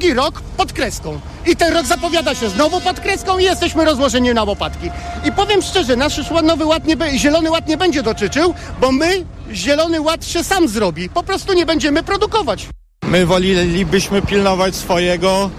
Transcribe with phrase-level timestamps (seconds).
[0.00, 1.20] drugi rok pod kreską.
[1.46, 4.90] I ten rok zapowiada się znowu pod kreską i jesteśmy rozłożeni na łopatki.
[5.24, 10.00] I powiem szczerze, nasz nowy ład nie, zielony ład nie będzie dotyczył, bo my zielony
[10.00, 11.08] ład się sam zrobi.
[11.08, 12.66] Po prostu nie będziemy produkować.
[13.02, 15.50] My wolelibyśmy pilnować swojego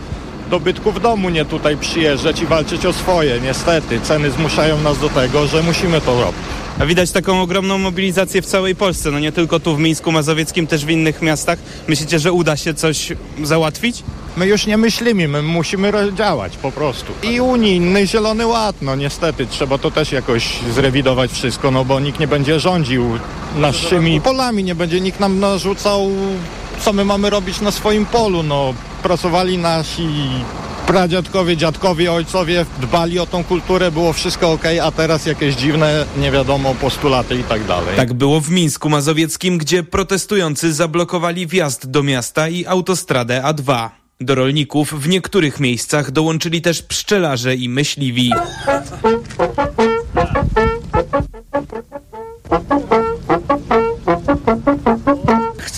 [0.49, 3.39] dobytku w domu, nie tutaj przyjeżdżać i walczyć o swoje.
[3.39, 6.60] Niestety, ceny zmuszają nas do tego, że musimy to robić.
[6.81, 10.67] A widać taką ogromną mobilizację w całej Polsce, no nie tylko tu w Mińsku Mazowieckim,
[10.67, 11.59] też w innych miastach.
[11.87, 14.03] Myślicie, że uda się coś załatwić?
[14.37, 17.13] My już nie myślimy, my musimy działać po prostu.
[17.23, 22.19] I unijny Zielony Ład, no niestety, trzeba to też jakoś zrewidować wszystko, no bo nikt
[22.19, 23.05] nie będzie rządził
[23.57, 26.09] naszymi polami, nie będzie nikt nam narzucał,
[26.79, 28.73] co my mamy robić na swoim polu, no
[29.03, 30.07] pracowali nasi
[30.91, 36.31] pradziadkowie, dziadkowie, ojcowie dbali o tą kulturę, było wszystko ok, a teraz jakieś dziwne, nie
[36.31, 37.95] wiadomo, postulaty i tak dalej.
[37.95, 43.89] Tak było w Mińsku Mazowieckim, gdzie protestujący zablokowali wjazd do miasta i autostradę A2.
[44.21, 48.31] Do rolników w niektórych miejscach dołączyli też pszczelarze i myśliwi.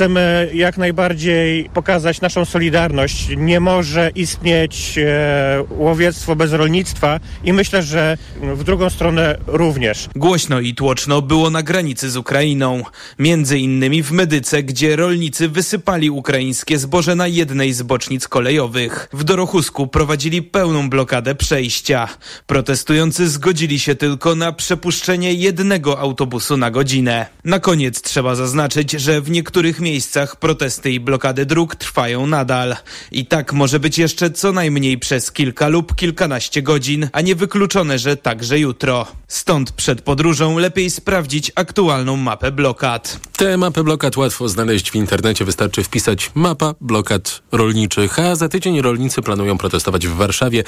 [0.03, 3.27] Chcemy jak najbardziej pokazać naszą solidarność.
[3.37, 10.09] Nie może istnieć e, łowiectwo bez rolnictwa i myślę, że w drugą stronę również.
[10.15, 12.83] Głośno i tłoczno było na granicy z Ukrainą.
[13.19, 19.09] Między innymi w Medyce, gdzie rolnicy wysypali ukraińskie zboże na jednej z bocznic kolejowych.
[19.13, 22.07] W Dorochusku prowadzili pełną blokadę przejścia.
[22.47, 27.25] Protestujący zgodzili się tylko na przepuszczenie jednego autobusu na godzinę.
[27.45, 29.92] Na koniec trzeba zaznaczyć, że w niektórych miejscach
[30.39, 32.75] protesty i blokady dróg trwają nadal.
[33.11, 37.99] I tak może być jeszcze co najmniej przez kilka lub kilkanaście godzin, a nie wykluczone,
[37.99, 39.07] że także jutro.
[39.27, 43.19] Stąd przed podróżą lepiej sprawdzić aktualną mapę blokad.
[43.37, 48.81] Tę mapę blokad łatwo znaleźć w internecie, wystarczy wpisać mapa blokad rolniczych, a za tydzień
[48.81, 50.63] rolnicy planują protestować w Warszawie.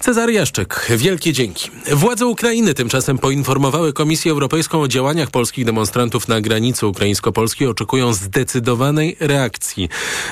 [0.00, 1.70] Cezary Jaszczyk, wielkie dzięki.
[1.92, 7.68] Władze Ukrainy tymczasem poinformowały Komisję Europejską o działaniach polskich demonstrantów na granicy ukraińsko-polskiej.
[7.68, 8.14] Oczekują
[8.54, 9.88] zdecydowanej reakcji.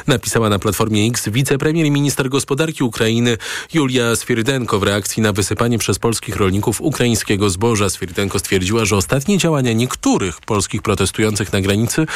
[0.06, 3.38] Napisała na Platformie X wicepremier i minister gospodarki Ukrainy
[3.74, 7.90] Julia Swierdenko w reakcji na wysypanie przez polskich rolników ukraińskiego zboża.
[7.90, 12.06] Swierdenko stwierdziła, że ostatnie działania niektórych polskich protestujących na granicy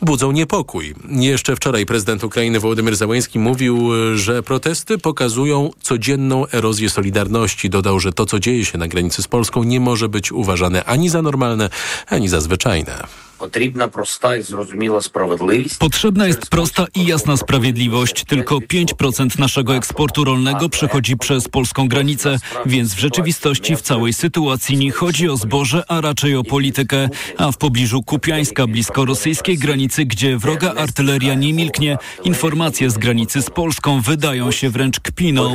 [0.00, 0.94] budzą niepokój.
[1.08, 7.70] Jeszcze wczoraj prezydent Ukrainy Wołodymyr Załański mówił, że protesty pokazują codzienną erozję solidarności.
[7.70, 11.08] Dodał, że to, co dzieje się na granicy z Polską nie może być uważane ani
[11.08, 11.70] za normalne,
[12.06, 13.22] ani za zwyczajne.
[13.42, 15.76] Potrzebna prosta i zrozumiała sprawiedliwość.
[15.78, 18.24] Potrzebna jest prosta i jasna sprawiedliwość.
[18.24, 24.76] Tylko 5% naszego eksportu rolnego przechodzi przez polską granicę, więc w rzeczywistości w całej sytuacji
[24.76, 27.08] nie chodzi o zboże, a raczej o politykę.
[27.38, 33.42] A w pobliżu Kupiańska, blisko rosyjskiej granicy, gdzie wroga artyleria nie milknie, informacje z granicy
[33.42, 35.54] z Polską wydają się wręcz kpiną.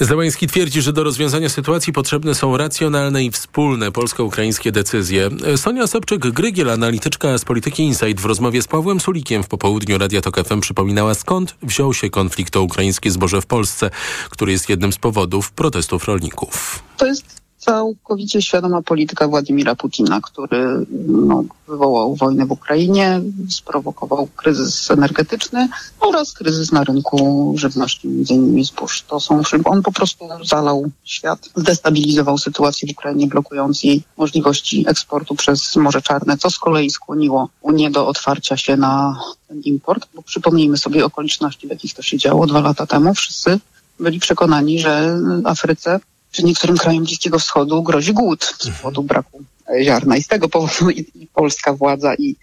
[0.00, 5.30] Załański twierdzi, że do rozwiązania sytuacji potrzebne są racjonalne i wspólne polsko-ukraińskie decyzje.
[5.56, 10.48] Sonia Sobczyk-Grygiel, analityczka z Polityki Insight w rozmowie z Pawłem Sulikiem w popołudniu Radia Tok
[10.48, 13.90] FM przypominała skąd wziął się konflikt o ukraińskie zboże w Polsce,
[14.30, 16.82] który jest jednym z powodów protestów rolników.
[16.96, 23.20] To jest całkowicie świadoma polityka Władimira Putina, który no, wywołał wojnę w Ukrainie,
[23.50, 25.68] sprowokował kryzys energetyczny
[26.00, 29.02] oraz kryzys na rynku żywności, innymi zbóż.
[29.02, 35.34] To są, on po prostu zalał świat, zdestabilizował sytuację w Ukrainie, blokując jej możliwości eksportu
[35.34, 40.22] przez Morze Czarne, co z kolei skłoniło Unię do otwarcia się na ten import, bo
[40.22, 43.14] przypomnijmy sobie okoliczności, w jakich to się działo dwa lata temu.
[43.14, 43.58] Wszyscy
[44.00, 46.00] byli przekonani, że Afryce
[46.34, 49.42] czy niektórym krajom Bliskiego Wschodu grozi głód z powodu braku
[49.82, 50.16] ziarna.
[50.16, 52.36] I z tego powodu i, i polska władza, i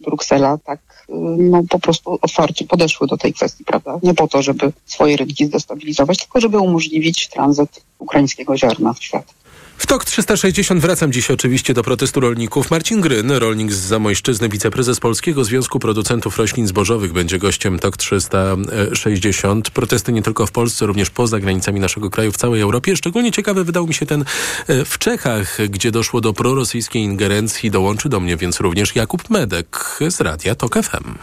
[0.00, 1.06] Bruksela tak
[1.38, 3.98] no, po prostu otwarcie podeszły do tej kwestii, prawda?
[4.02, 9.34] Nie po to, żeby swoje rynki zdestabilizować, tylko żeby umożliwić tranzyt ukraińskiego ziarna w świat.
[9.82, 12.70] W TOK 360 wracam dziś oczywiście do protestu rolników.
[12.70, 19.70] Marcin Gryn, rolnik z Zamojszczyzny, wiceprezes Polskiego Związku Producentów Roślin Zbożowych, będzie gościem TOK 360.
[19.70, 22.96] Protesty nie tylko w Polsce, również poza granicami naszego kraju, w całej Europie.
[22.96, 24.24] Szczególnie ciekawy wydał mi się ten
[24.66, 27.70] e, w Czechach, gdzie doszło do prorosyjskiej ingerencji.
[27.70, 31.14] Dołączy do mnie więc również Jakub Medek z Radia TOK FM.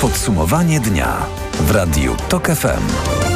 [0.00, 1.26] Podsumowanie dnia
[1.60, 3.29] w Radiu TOK FM.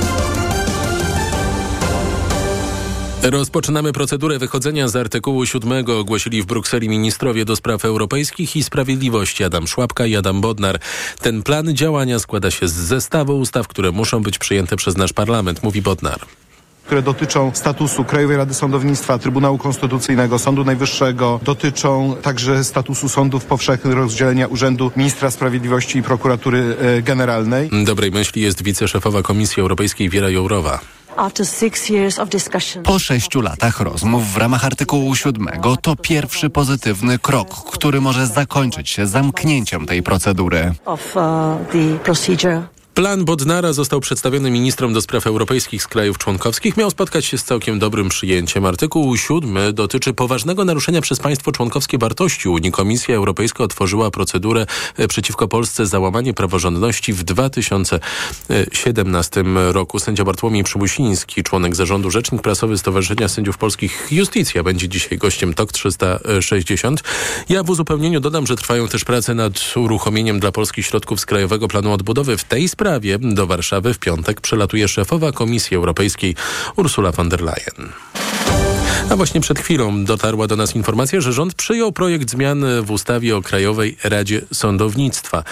[3.30, 9.44] Rozpoczynamy procedurę wychodzenia z artykułu 7, ogłosili w Brukseli ministrowie do spraw europejskich i sprawiedliwości
[9.44, 10.78] Adam Szłapka i Adam Bodnar.
[11.20, 15.62] Ten plan działania składa się z zestawu ustaw, które muszą być przyjęte przez nasz parlament,
[15.62, 16.20] mówi Bodnar.
[16.86, 23.94] które dotyczą statusu Krajowej Rady Sądownictwa, Trybunału Konstytucyjnego, Sądu Najwyższego, dotyczą także statusu sądów powszechnych,
[23.94, 27.70] rozdzielenia Urzędu Ministra Sprawiedliwości i Prokuratury e, Generalnej.
[27.84, 30.80] Dobrej myśli jest wiceszefowa Komisji Europejskiej Wiera Jourowa.
[32.84, 35.48] Po sześciu latach rozmów w ramach artykułu 7
[35.82, 40.74] to pierwszy pozytywny krok, który może zakończyć się zamknięciem tej procedury.
[42.94, 46.76] Plan Bodnara został przedstawiony ministrom do spraw europejskich z krajów członkowskich.
[46.76, 48.66] Miał spotkać się z całkiem dobrym przyjęciem.
[48.66, 52.72] Artykuł 7 dotyczy poważnego naruszenia przez państwo członkowskie wartości Unii.
[52.72, 59.98] Komisja Europejska otworzyła procedurę e, przeciwko Polsce za łamanie praworządności w 2017 roku.
[59.98, 65.72] Sędzia Bartłomiej Przymusiński, członek zarządu, rzecznik prasowy Stowarzyszenia Sędziów Polskich Justicja będzie dzisiaj gościem TOK
[65.72, 67.02] 360.
[67.48, 71.68] Ja w uzupełnieniu dodam, że trwają też prace nad uruchomieniem dla Polski środków z Krajowego
[71.68, 72.36] Planu Odbudowy.
[72.36, 76.34] W tej sprawie sprawie do Warszawy w piątek przelatuje szefowa Komisji Europejskiej
[76.76, 77.92] Ursula von der Leyen.
[79.10, 83.36] A właśnie przed chwilą dotarła do nas informacja, że rząd przyjął projekt zmian w ustawie
[83.36, 85.44] o Krajowej Radzie Sądownictwa.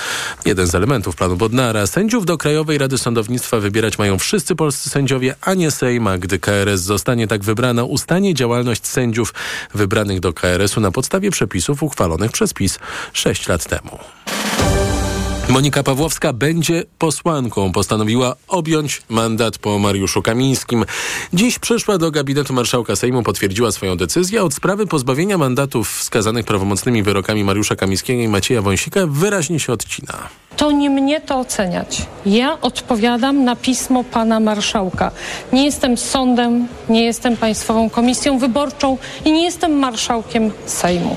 [0.44, 1.86] Jeden z elementów planu Bodnara.
[1.86, 6.38] Sędziów do Krajowej Rady Sądownictwa wybierać mają wszyscy polscy sędziowie, a nie Sejm, a gdy
[6.38, 9.34] KRS zostanie tak wybrana, ustanie działalność sędziów
[9.74, 12.78] wybranych do KRS-u na podstawie przepisów uchwalonych przez PiS
[13.12, 13.98] 6 lat temu.
[15.52, 17.72] Monika Pawłowska będzie posłanką.
[17.72, 20.84] Postanowiła objąć mandat po Mariuszu Kamińskim.
[21.32, 24.42] Dziś przyszła do gabinetu marszałka Sejmu, potwierdziła swoją decyzję.
[24.42, 30.28] Od sprawy pozbawienia mandatów wskazanych prawomocnymi wyrokami Mariusza Kamińskiego i Macieja Wąsika wyraźnie się odcina.
[30.56, 32.06] To nie mnie to oceniać.
[32.26, 35.10] Ja odpowiadam na pismo pana marszałka.
[35.52, 41.16] Nie jestem sądem, nie jestem Państwową Komisją Wyborczą i nie jestem marszałkiem Sejmu.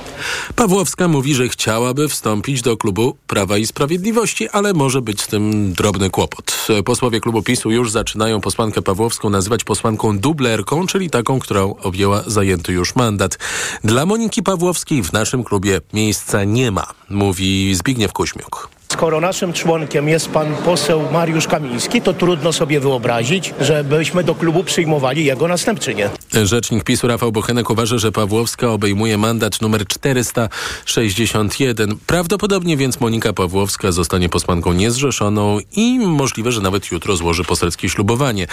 [0.56, 5.74] Pawłowska mówi, że chciałaby wstąpić do klubu Prawa i Sprawiedliwości, ale może być z tym
[5.74, 6.68] drobny kłopot.
[6.86, 12.74] Posłowie klubu PiSu już zaczynają posłankę Pawłowską nazywać posłanką dublerką, czyli taką, którą objęła zajęty
[12.74, 13.38] już mandat.
[13.84, 18.70] Dla Moniki Pawłowskiej w naszym klubie miejsca nie ma, mówi Zbigniew Kuśmiuk.
[18.92, 24.64] Skoro naszym członkiem jest pan poseł Mariusz Kamiński, to trudno sobie wyobrazić, żebyśmy do klubu
[24.64, 26.10] przyjmowali jego następczynię.
[26.44, 31.96] Rzecznik PiSu Rafał Bochenek uważa, że Pawłowska obejmuje mandat numer 461.
[32.08, 38.48] Prawdopodobnie więc Monika Pawłowska zostanie posłanką niezrzeszoną i możliwe, że nawet jutro złoży poselskie ślubowanie.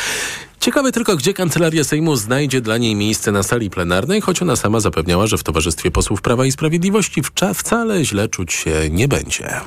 [0.60, 4.80] Ciekawe tylko, gdzie Kancelaria Sejmu znajdzie dla niej miejsce na sali plenarnej, choć ona sama
[4.80, 7.22] zapewniała, że w towarzystwie posłów Prawa i Sprawiedliwości
[7.54, 9.60] wcale źle czuć się nie będzie.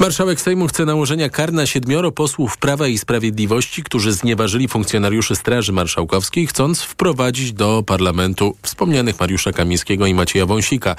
[0.00, 5.72] Marszałek Sejmu chce nałożenia kar na siedmioro posłów Prawa i Sprawiedliwości, którzy znieważyli funkcjonariuszy Straży
[5.72, 10.96] Marszałkowskiej, chcąc wprowadzić do parlamentu wspomnianych Mariusza Kamińskiego i Macieja Wąsika.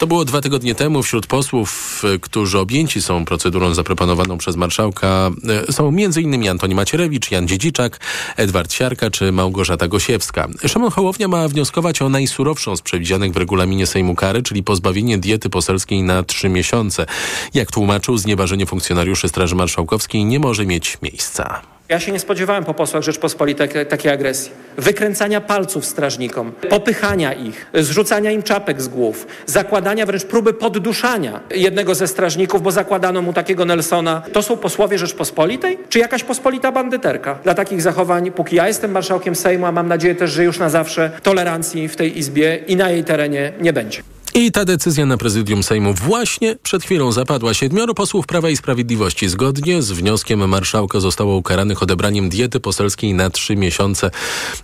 [0.00, 1.02] To było dwa tygodnie temu.
[1.02, 5.30] Wśród posłów, którzy objęci są procedurą zaproponowaną przez marszałka,
[5.68, 6.48] e, są m.in.
[6.48, 8.00] Antoni Macierewicz, Jan Dziedziczak,
[8.36, 10.48] Edward Siarka czy Małgorzata Gosiewska.
[10.66, 15.50] Szymon Hołownia ma wnioskować o najsurowszą z przewidzianych w regulaminie Sejmu kary, czyli pozbawienie diety
[15.50, 17.06] poselskiej na trzy miesiące.
[17.54, 21.60] Jak tłumaczył, znieważenie funkcjonariuszy Straży Marszałkowskiej nie może mieć miejsca.
[21.88, 24.52] Ja się nie spodziewałem po posłach Rzeczpospolitej takiej agresji.
[24.76, 31.94] Wykręcania palców strażnikom, popychania ich, zrzucania im czapek z głów, zakładania wręcz próby podduszania jednego
[31.94, 34.22] ze strażników, bo zakładano mu takiego Nelsona.
[34.32, 35.78] To są posłowie Rzeczpospolitej?
[35.88, 37.38] Czy jakaś pospolita bandyterka?
[37.42, 40.70] Dla takich zachowań, póki ja jestem marszałkiem Sejmu, a mam nadzieję też, że już na
[40.70, 44.02] zawsze tolerancji w tej Izbie i na jej terenie nie będzie.
[44.34, 47.54] I ta decyzja na prezydium Sejmu właśnie przed chwilą zapadła.
[47.54, 53.30] Siedmioro posłów Prawa i Sprawiedliwości zgodnie z wnioskiem marszałka zostało ukaranych odebraniem diety poselskiej na
[53.30, 54.10] trzy miesiące.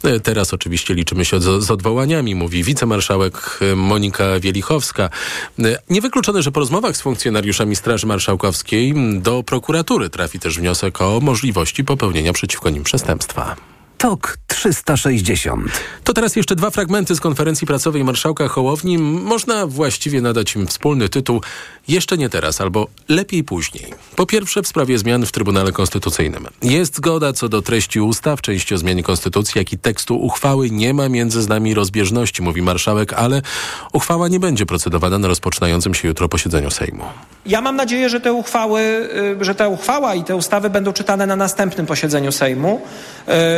[0.05, 5.11] E, teraz oczywiście liczymy się z, z odwołaniami, mówi wicemarszałek e, Monika Wielichowska.
[5.59, 11.21] E, niewykluczone, że po rozmowach z funkcjonariuszami Straży Marszałkowskiej do prokuratury trafi też wniosek o
[11.21, 13.76] możliwości popełnienia przeciwko nim przestępstwa.
[13.99, 15.63] TOK 360.
[16.05, 18.99] To teraz jeszcze dwa fragmenty z konferencji prasowej marszałka Hołowni.
[18.99, 21.41] Można właściwie nadać im wspólny tytuł
[21.89, 23.95] Jeszcze nie teraz albo Lepiej później.
[24.17, 26.47] Po pierwsze w sprawie zmian w Trybunale Konstytucyjnym.
[26.63, 30.71] Jest zgoda co do treści ustaw, części o zmianie konstytucji, jak i tekstu uchwały.
[30.71, 33.43] Nie ma między nami rozbieżności, mówi marszałek, ale
[33.93, 37.05] uchwała nie będzie procedowana na rozpoczynającym się jutro posiedzeniu Sejmu.
[37.47, 38.81] Ja mam nadzieję, że te uchwały,
[39.41, 42.81] y, że ta uchwała i te ustawy będą czytane na następnym posiedzeniu Sejmu.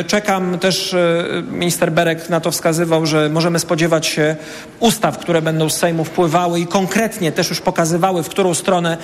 [0.00, 4.36] Y, czekam też, y, minister Berek na to wskazywał, że możemy spodziewać się
[4.80, 8.96] ustaw, które będą z Sejmu wpływały i konkretnie też już pokazywały, w którą stronę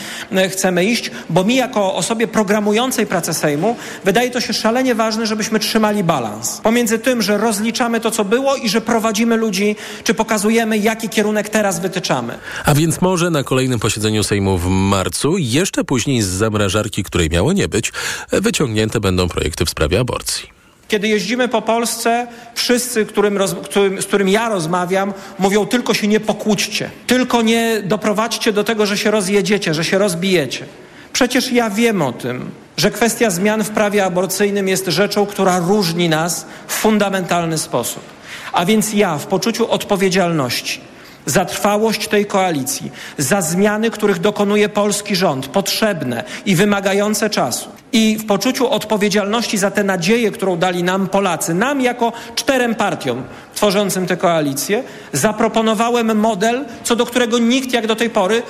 [0.50, 5.58] chcemy iść, bo mi jako osobie programującej pracę Sejmu wydaje to się szalenie ważne, żebyśmy
[5.58, 10.78] trzymali balans pomiędzy tym, że rozliczamy to, co było i że prowadzimy ludzi, czy pokazujemy,
[10.78, 12.38] jaki kierunek teraz wytyczamy.
[12.64, 15.38] A więc może na kolejnym posiedzeniu Sejmu w marcu.
[15.38, 17.92] Jeszcze później z zamrażarki, której miało nie być,
[18.32, 20.53] wyciągnięte będą projekty w sprawie aborcji.
[20.94, 26.20] Kiedy jeździmy po Polsce, wszyscy, którym, którym, z którym ja rozmawiam, mówią tylko się nie
[26.20, 30.64] pokłóćcie, tylko nie doprowadźcie do tego, że się rozjedziecie, że się rozbijecie.
[31.12, 36.08] Przecież ja wiem o tym, że kwestia zmian w prawie aborcyjnym jest rzeczą, która różni
[36.08, 38.02] nas w fundamentalny sposób.
[38.52, 40.80] A więc ja w poczuciu odpowiedzialności
[41.26, 47.68] za trwałość tej koalicji, za zmiany, których dokonuje polski rząd, potrzebne i wymagające czasu.
[47.92, 53.22] I w poczuciu odpowiedzialności za tę nadzieję, którą dali nam Polacy, nam jako czterem partiom
[53.54, 58.42] tworzącym tę koalicję, zaproponowałem model, co do którego nikt jak do tej pory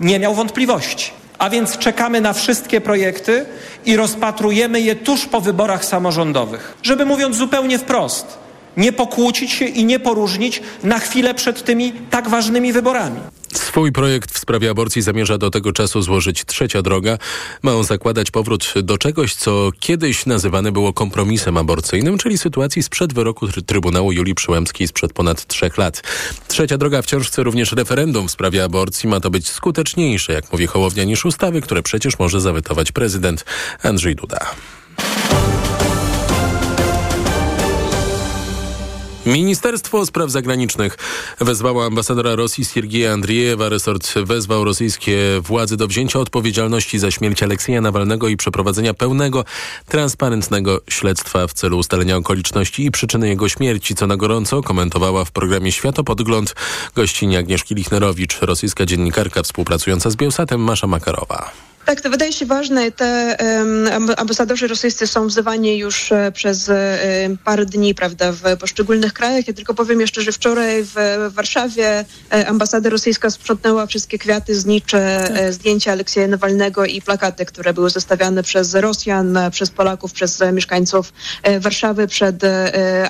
[0.00, 1.10] nie miał wątpliwości.
[1.38, 3.46] A więc czekamy na wszystkie projekty
[3.84, 6.74] i rozpatrujemy je tuż po wyborach samorządowych.
[6.82, 8.38] Żeby mówiąc zupełnie wprost,
[8.76, 13.20] nie pokłócić się i nie poróżnić na chwilę przed tymi tak ważnymi wyborami.
[13.54, 17.18] Swój projekt w sprawie aborcji zamierza do tego czasu złożyć trzecia droga.
[17.62, 23.12] Ma on zakładać powrót do czegoś, co kiedyś nazywane było kompromisem aborcyjnym, czyli sytuacji sprzed
[23.12, 26.02] wyroku Trybunału Julii Przyłębskiej sprzed ponad trzech lat.
[26.48, 29.08] Trzecia droga wciąż chce również referendum w sprawie aborcji.
[29.08, 33.44] Ma to być skuteczniejsze, jak mówi Hołownia, niż ustawy, które przecież może zawetować prezydent
[33.82, 34.38] Andrzej Duda.
[39.26, 40.98] Ministerstwo Spraw Zagranicznych
[41.40, 43.68] wezwało ambasadora Rosji Siergieja Andriejewa.
[43.68, 49.44] Resort wezwał rosyjskie władze do wzięcia odpowiedzialności za śmierć Aleksieja Nawalnego i przeprowadzenia pełnego,
[49.88, 55.32] transparentnego śledztwa w celu ustalenia okoliczności i przyczyny jego śmierci, co na gorąco komentowała w
[55.32, 56.54] programie Światopodgląd
[56.94, 61.69] gościni Agnieszki Lichnerowicz, rosyjska dziennikarka współpracująca z Bielsatem Masza Makarowa.
[61.90, 62.92] Tak, to wydaje się ważne.
[62.92, 63.36] Te
[63.96, 69.48] um, ambasadorzy rosyjscy są wzywani już e, przez um, parę dni, prawda, w poszczególnych krajach.
[69.48, 70.92] Ja tylko powiem jeszcze, że wczoraj w,
[71.30, 75.52] w Warszawie e, ambasada rosyjska sprzątnęła wszystkie kwiaty, znicze, tak.
[75.52, 81.12] Zdjęcia Aleksieja Nawalnego i plakaty, które były zostawiane przez Rosjan, przez Polaków, przez mieszkańców
[81.60, 82.42] Warszawy przed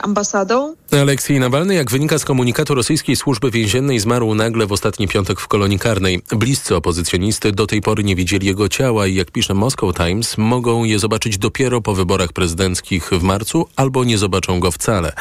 [0.02, 0.74] ambasadą.
[0.92, 5.48] Aleksiej Nawalny, jak wynika z komunikatu rosyjskiej służby więziennej, zmarł nagle w ostatni piątek w
[5.48, 6.22] kolonii karnej.
[6.30, 10.84] Bliscy opozycjonisty do tej pory nie widzieli jego ciała i jak pisze Moscow Times, mogą
[10.84, 15.12] je zobaczyć dopiero po wyborach prezydenckich w marcu albo nie zobaczą go wcale.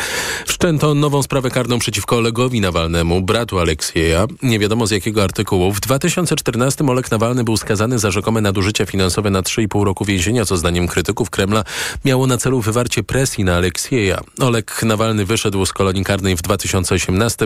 [0.45, 4.27] Wszczęto nową sprawę karną przeciwko Olegowi Nawalnemu, bratu Aleksieja.
[4.43, 5.73] Nie wiadomo z jakiego artykułu.
[5.73, 10.57] W 2014 Oleg Nawalny był skazany za rzekome nadużycia finansowe na 3,5 roku więzienia, co
[10.57, 11.63] zdaniem krytyków Kremla
[12.05, 14.21] miało na celu wywarcie presji na Aleksieja.
[14.39, 17.45] Oleg Nawalny wyszedł z kolonii karnej w 2018.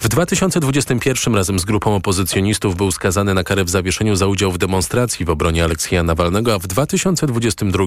[0.00, 4.58] W 2021 razem z grupą opozycjonistów był skazany na karę w zawieszeniu za udział w
[4.58, 7.84] demonstracji w obronie Aleksija Nawalnego, a w 2022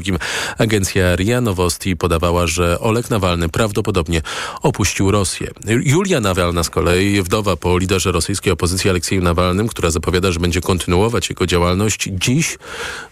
[0.58, 4.22] agencja RIA Nowosti podawała, że Oleg Nawalny prawdopodobnie
[4.62, 5.51] opuścił Rosję.
[5.66, 10.62] Julia Nawalna z kolei, wdowa po liderze rosyjskiej opozycji Aleksieju Nawalnym, która zapowiada, że będzie
[10.62, 12.58] kontynuować jego działalność, dziś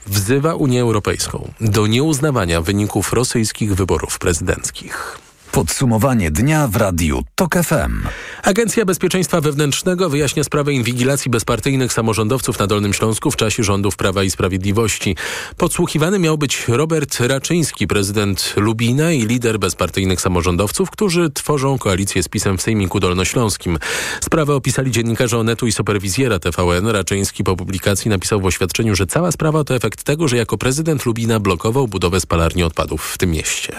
[0.08, 5.26] wzywa Unię Europejską do nieuznawania wyników rosyjskich wyborów prezydenckich.
[5.56, 8.08] Podsumowanie dnia w Radiu TOK FM.
[8.44, 14.24] Agencja Bezpieczeństwa Wewnętrznego wyjaśnia sprawę inwigilacji bezpartyjnych samorządowców na Dolnym Śląsku w czasie rządów Prawa
[14.24, 15.16] i Sprawiedliwości.
[15.58, 22.28] Podsłuchiwany miał być Robert Raczyński, prezydent Lubina i lider bezpartyjnych samorządowców, którzy tworzą koalicję z
[22.28, 23.78] PiSem w Sejmiku Dolnośląskim.
[24.22, 26.88] Sprawę opisali dziennikarze Onetu i superwizjera TVN.
[26.88, 31.06] Raczyński po publikacji napisał w oświadczeniu, że cała sprawa to efekt tego, że jako prezydent
[31.06, 33.76] Lubina blokował budowę spalarni odpadów w tym mieście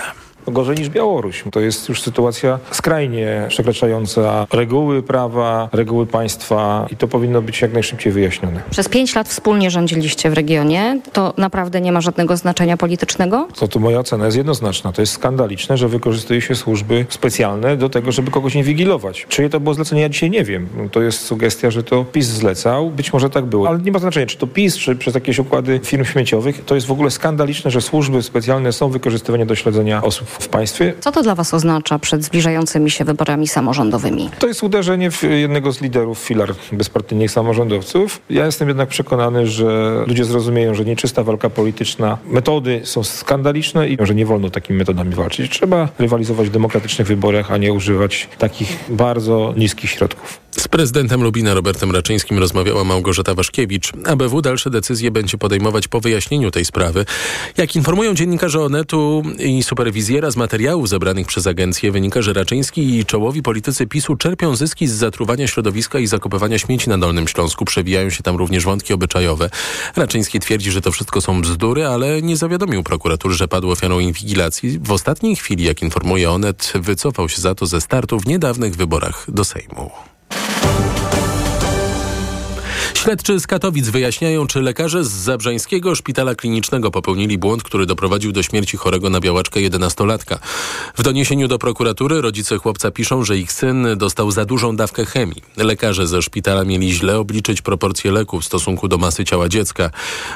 [0.52, 1.44] gorzej niż Białoruś.
[1.52, 7.72] To jest już sytuacja skrajnie przekraczająca reguły prawa, reguły państwa i to powinno być jak
[7.72, 8.60] najszybciej wyjaśnione.
[8.70, 11.00] Przez pięć lat wspólnie rządziliście w regionie.
[11.12, 13.48] To naprawdę nie ma żadnego znaczenia politycznego?
[13.58, 14.92] To tu moja ocena jest jednoznaczna.
[14.92, 19.26] To jest skandaliczne, że wykorzystuje się służby specjalne do tego, żeby kogoś inwigilować.
[19.28, 20.68] Czyje to było zlecenie, ja dzisiaj nie wiem.
[20.92, 22.90] To jest sugestia, że to PiS zlecał.
[22.90, 25.80] Być może tak było, ale nie ma znaczenia, czy to PiS, czy przez jakieś układy
[25.84, 26.64] firm śmieciowych.
[26.64, 30.94] To jest w ogóle skandaliczne, że służby specjalne są wykorzystywane do śledzenia osób w państwie.
[31.00, 34.30] Co to dla Was oznacza przed zbliżającymi się wyborami samorządowymi?
[34.38, 38.20] To jest uderzenie w jednego z liderów filar bezpartyjnych samorządowców.
[38.30, 43.98] Ja jestem jednak przekonany, że ludzie zrozumieją, że nieczysta walka polityczna, metody są skandaliczne i
[44.00, 45.50] że nie wolno takimi metodami walczyć.
[45.50, 50.45] Trzeba rywalizować w demokratycznych wyborach, a nie używać takich bardzo niskich środków.
[50.58, 53.92] Z prezydentem Lubina Robertem Raczyńskim rozmawiała Małgorzata Waszkiewicz.
[54.04, 57.04] ABW dalsze decyzje będzie podejmować po wyjaśnieniu tej sprawy.
[57.56, 63.04] Jak informują dziennikarze Onetu i superwizjera z materiałów zebranych przez agencję, wynika, że Raczyński i
[63.04, 67.64] czołowi politycy PiSu czerpią zyski z zatruwania środowiska i zakopywania śmieci na Dolnym Śląsku.
[67.64, 69.50] Przewijają się tam również wątki obyczajowe.
[69.96, 74.78] Raczyński twierdzi, że to wszystko są bzdury, ale nie zawiadomił prokuratury, że padł ofiarą inwigilacji.
[74.78, 79.26] W ostatniej chwili, jak informuje Onet, wycofał się za to ze startu w niedawnych wyborach
[79.28, 80.15] do Sejmu.
[82.96, 88.42] Śledczy z Katowic wyjaśniają, czy lekarze z Zabrzańskiego Szpitala Klinicznego popełnili błąd, który doprowadził do
[88.42, 90.38] śmierci chorego na białaczkę 11-latka.
[90.96, 95.42] W doniesieniu do prokuratury rodzice chłopca piszą, że ich syn dostał za dużą dawkę chemii.
[95.56, 99.90] Lekarze ze szpitala mieli źle obliczyć proporcje leku w stosunku do masy ciała dziecka.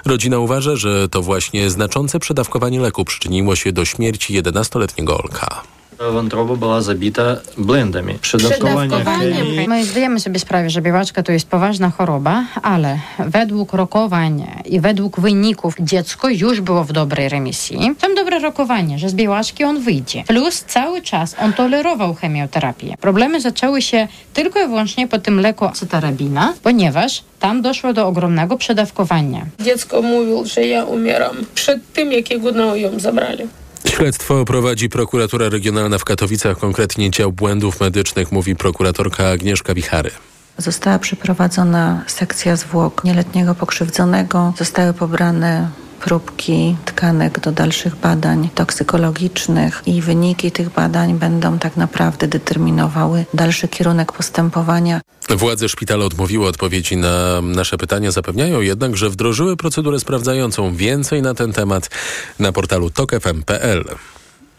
[0.05, 5.79] Rodzina uważa, że to właśnie znaczące przedawkowanie leku przyczyniło się do śmierci 11-letniego Olka.
[6.00, 7.23] Wątroba była zabita
[7.59, 8.14] blendami.
[8.14, 9.69] Przedawkowanie chemii.
[9.69, 15.21] My zdajemy sobie sprawę, że białaczka to jest poważna choroba, ale według rokowania i według
[15.21, 17.78] wyników dziecko już było w dobrej remisji.
[18.00, 20.25] Tam dobre rokowanie, że z białaczki on wyjdzie.
[20.26, 22.95] Plus cały czas on tolerował chemioterapię.
[23.00, 28.57] Problemy zaczęły się tylko i wyłącznie po tym leku cytarabina, ponieważ tam doszło do ogromnego
[28.57, 29.47] przedawkowania.
[29.61, 33.45] Dziecko mówił, że ja umieram przed tym, jakiego no ją zabrali.
[33.87, 40.10] Śledztwo prowadzi prokuratura regionalna w Katowicach, konkretnie dział błędów medycznych, mówi prokuratorka Agnieszka Wichary.
[40.58, 44.52] Została przeprowadzona sekcja zwłok nieletniego pokrzywdzonego.
[44.58, 45.68] Zostały pobrane
[46.00, 53.69] próbki tkanek do dalszych badań toksykologicznych i wyniki tych badań będą tak naprawdę determinowały dalszy
[53.69, 55.00] kierunek postępowania.
[55.30, 60.75] Władze szpitala odmówiły odpowiedzi na nasze pytania, zapewniają jednak, że wdrożyły procedurę sprawdzającą.
[60.75, 61.90] Więcej na ten temat
[62.38, 63.85] na portalu tokefm.pl.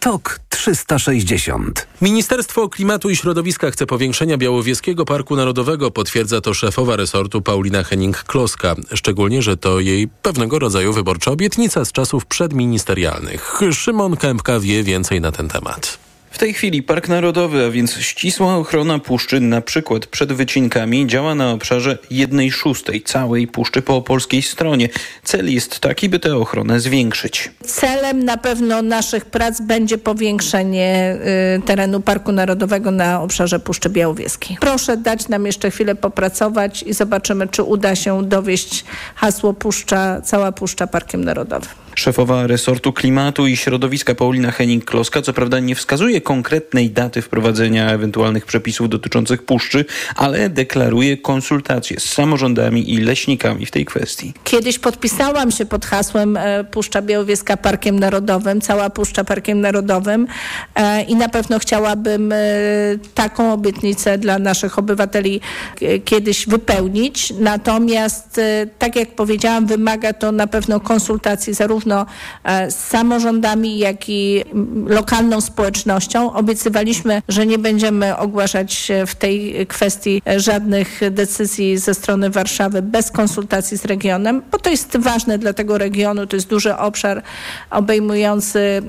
[0.01, 1.87] TOK 360.
[2.01, 8.75] Ministerstwo Klimatu i Środowiska chce powiększenia Białowieskiego Parku Narodowego, potwierdza to szefowa resortu Paulina Henning-Kloska.
[8.93, 13.59] Szczególnie, że to jej pewnego rodzaju wyborcza obietnica z czasów przedministerialnych.
[13.71, 16.10] Szymon Kępka wie więcej na ten temat.
[16.31, 21.35] W tej chwili Park Narodowy, a więc ścisła ochrona puszczy, na przykład przed wycinkami, działa
[21.35, 24.89] na obszarze jednej szóstej całej puszczy po polskiej stronie.
[25.23, 27.51] Cel jest taki, by tę ochronę zwiększyć.
[27.65, 31.17] Celem na pewno naszych prac będzie powiększenie
[31.57, 34.57] y, terenu Parku Narodowego na obszarze Puszczy Białowieskiej.
[34.59, 38.85] Proszę dać nam jeszcze chwilę popracować i zobaczymy, czy uda się dowieść
[39.15, 41.69] hasło puszcza, cała puszcza Parkiem Narodowym.
[42.01, 48.45] Szefowa resortu klimatu i środowiska Paulina Henning-Kloska co prawda nie wskazuje konkretnej daty wprowadzenia ewentualnych
[48.45, 54.33] przepisów dotyczących puszczy, ale deklaruje konsultacje z samorządami i leśnikami w tej kwestii.
[54.43, 60.27] Kiedyś podpisałam się pod hasłem e, Puszcza Białowieska Parkiem Narodowym, cała Puszcza Parkiem Narodowym
[60.75, 62.37] e, i na pewno chciałabym e,
[63.15, 65.41] taką obietnicę dla naszych obywateli
[66.05, 67.33] kiedyś wypełnić.
[67.39, 68.41] Natomiast,
[68.79, 72.05] tak jak powiedziałam, wymaga to na pewno konsultacji zarówno zarówno
[72.69, 74.43] z samorządami, jak i
[74.87, 76.33] lokalną społecznością.
[76.33, 83.77] Obiecywaliśmy, że nie będziemy ogłaszać w tej kwestii żadnych decyzji ze strony Warszawy bez konsultacji
[83.77, 86.27] z regionem, bo to jest ważne dla tego regionu.
[86.27, 87.21] To jest duży obszar
[87.69, 88.81] obejmujący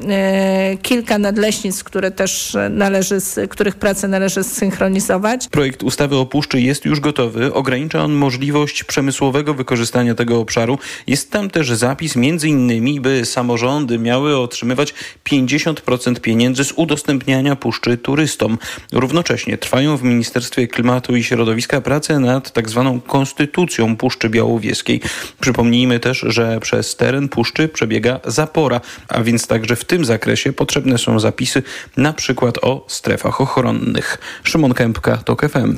[0.82, 3.18] kilka nadleśnic, które też należy,
[3.50, 5.48] których pracę należy zsynchronizować.
[5.48, 7.54] Projekt ustawy o puszczy jest już gotowy.
[7.54, 10.78] Ogranicza on możliwość przemysłowego wykorzystania tego obszaru.
[11.06, 14.94] Jest tam też zapis między innymi, by samorządy miały otrzymywać
[15.30, 18.58] 50% pieniędzy z udostępniania puszczy turystom.
[18.92, 25.00] Równocześnie trwają w Ministerstwie Klimatu i Środowiska prace nad tak zwaną konstytucją Puszczy Białowieskiej.
[25.40, 30.98] Przypomnijmy też, że przez teren puszczy przebiega zapora, a więc także w tym zakresie potrzebne
[30.98, 31.62] są zapisy
[31.96, 34.18] na przykład o strefach ochronnych.
[34.42, 35.76] Szymon Kępka, TOK FM.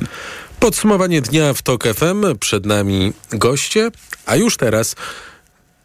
[0.60, 2.38] Podsumowanie dnia w TOK FM.
[2.40, 3.90] Przed nami goście,
[4.26, 4.96] a już teraz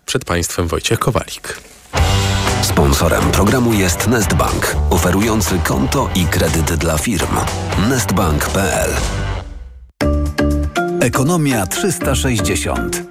[0.10, 1.62] przed Państwem Wojciech Kowalik.
[2.62, 7.38] Sponsorem programu jest Nestbank, oferujący konto i kredyt dla firm.
[7.90, 8.90] Nestbank.pl
[11.02, 13.04] Ekonomia 360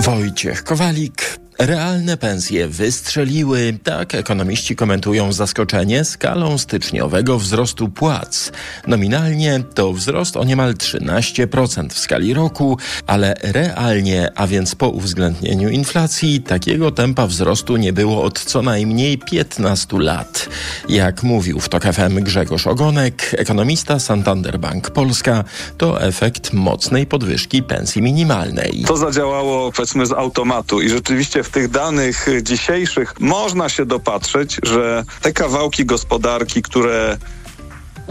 [0.00, 1.43] Wojciech Kowalik.
[1.58, 8.52] Realne pensje wystrzeliły, tak ekonomiści komentują zaskoczenie skalą styczniowego wzrostu płac.
[8.86, 15.68] Nominalnie to wzrost o niemal 13% w skali roku, ale realnie, a więc po uwzględnieniu
[15.68, 20.48] inflacji, takiego tempa wzrostu nie było od co najmniej 15 lat.
[20.88, 25.44] Jak mówił w TOK FM Grzegorz Ogonek, ekonomista Santander Bank Polska,
[25.78, 28.84] to efekt mocnej podwyżki pensji minimalnej.
[28.86, 35.04] To zadziałało powiedzmy z automatu i rzeczywiście w tych danych dzisiejszych można się dopatrzeć, że
[35.22, 37.18] te kawałki gospodarki, które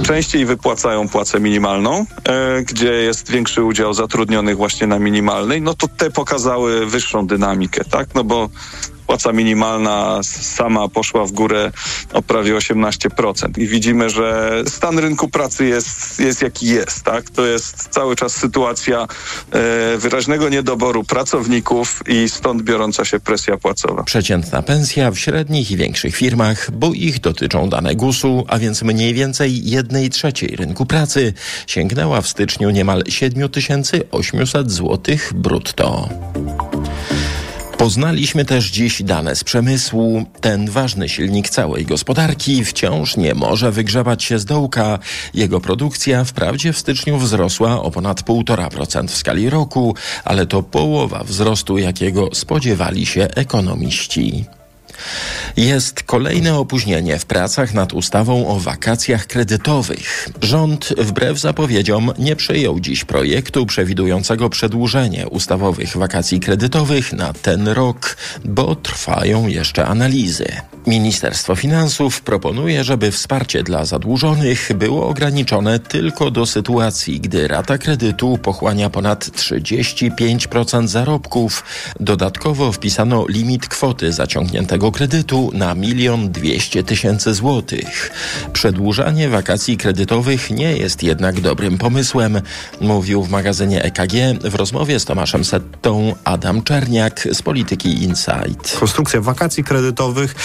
[0.04, 5.88] częściej wypłacają płacę minimalną, e, gdzie jest większy udział zatrudnionych właśnie na minimalnej, no to
[5.88, 8.16] te pokazały wyższą dynamikę, tak?
[8.16, 8.50] No bo
[9.08, 11.72] płaca minimalna sama poszła w górę
[12.14, 13.60] o prawie 18%.
[13.60, 17.04] I widzimy, że stan rynku pracy jest, jest jaki jest.
[17.04, 17.30] Tak?
[17.30, 19.08] To jest cały czas sytuacja
[19.52, 24.04] e, wyraźnego niedoboru pracowników i stąd biorąca się presja płacowa.
[24.04, 29.14] Przeciętna pensja w średnich i większych firmach, bo ich dotyczą dane GUS-u, a więc mniej
[29.14, 31.34] więcej jednej trzeciej rynku pracy,
[31.68, 36.10] sięgnęła w styczniu niemal 7800 zł brutto.
[37.84, 40.26] Poznaliśmy też dziś dane z przemysłu.
[40.42, 45.00] Ten ważny silnik całej gospodarki wciąż nie może wygrzebać się z dołka.
[45.34, 51.24] Jego produkcja wprawdzie w styczniu wzrosła o ponad 1,5% w skali roku, ale to połowa
[51.24, 54.46] wzrostu, jakiego spodziewali się ekonomiści.
[55.58, 60.30] Jest kolejne opóźnienie w pracach nad ustawą o wakacjach kredytowych.
[60.42, 68.18] Rząd, wbrew zapowiedziom, nie przyjął dziś projektu przewidującego przedłużenie ustawowych wakacji kredytowych na ten rok,
[68.46, 70.73] bo trwają jeszcze analizy.
[70.88, 78.38] Ministerstwo Finansów proponuje, żeby wsparcie dla zadłużonych było ograniczone tylko do sytuacji, gdy rata kredytu
[78.38, 81.64] pochłania ponad 35% zarobków.
[82.00, 88.12] Dodatkowo wpisano limit kwoty zaciągniętego kredytu na milion dwieście tysięcy złotych.
[88.54, 92.42] Przedłużanie wakacji kredytowych nie jest jednak dobrym pomysłem,
[92.82, 98.80] mówił w magazynie EKG w rozmowie z Tomaszem Settą Adam Czerniak z Polityki Insight.
[98.80, 100.36] Konstrukcja wakacji kredytowych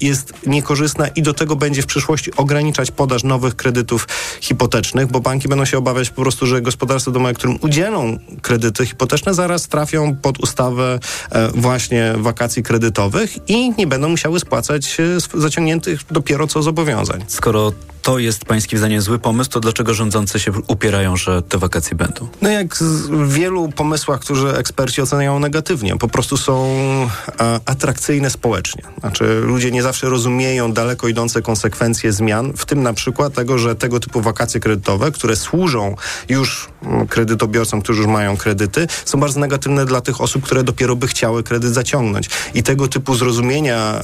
[0.00, 4.08] jest niekorzystna i do tego będzie w przyszłości ograniczać podaż nowych kredytów
[4.40, 9.34] hipotecznych, bo banki będą się obawiać po prostu, że gospodarstwa domowe, którym udzielą kredyty hipoteczne,
[9.34, 10.98] zaraz trafią pod ustawę
[11.30, 17.24] e, właśnie wakacji kredytowych i nie będą musiały spłacać e, zaciągniętych dopiero co zobowiązań.
[17.28, 21.96] Skoro to jest pańskim zdaniem zły pomysł, to dlaczego rządzący się upierają, że te wakacje
[21.96, 22.28] będą?
[22.42, 26.68] No jak w wielu pomysłach, którzy eksperci oceniają negatywnie, po prostu są
[27.38, 28.82] a, atrakcyjne społecznie.
[29.00, 33.74] Znaczy ludzie nie zawsze rozumieją daleko idące konsekwencje zmian, w tym na przykład tego, że
[33.74, 35.96] tego typu wakacje kredytowe, które służą
[36.28, 40.96] już mm, kredytobiorcom, którzy już mają kredyty, są bardzo negatywne dla tych osób, które dopiero
[40.96, 42.30] by chciały kredyt zaciągnąć.
[42.54, 44.02] I tego typu zrozumienia,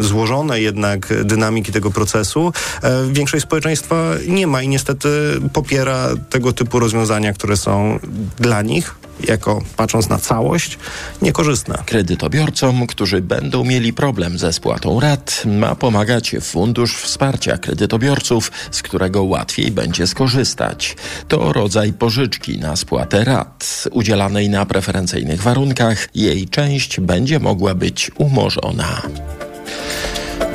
[0.00, 3.96] złożone jednak dynamiki tego procesu, e, większość społeczeństwa
[4.28, 5.08] nie ma i niestety
[5.52, 7.98] popiera tego typu rozwiązania, które są
[8.38, 8.94] dla nich
[9.28, 10.78] jako patrząc na całość,
[11.22, 11.82] niekorzystne.
[11.86, 19.22] Kredytobiorcom, którzy będą mieli problem ze spłatą rat, ma pomagać Fundusz Wsparcia Kredytobiorców, z którego
[19.22, 20.96] łatwiej będzie skorzystać.
[21.28, 26.08] To rodzaj pożyczki na spłatę rat, udzielanej na preferencyjnych warunkach.
[26.14, 29.02] Jej część będzie mogła być umorzona.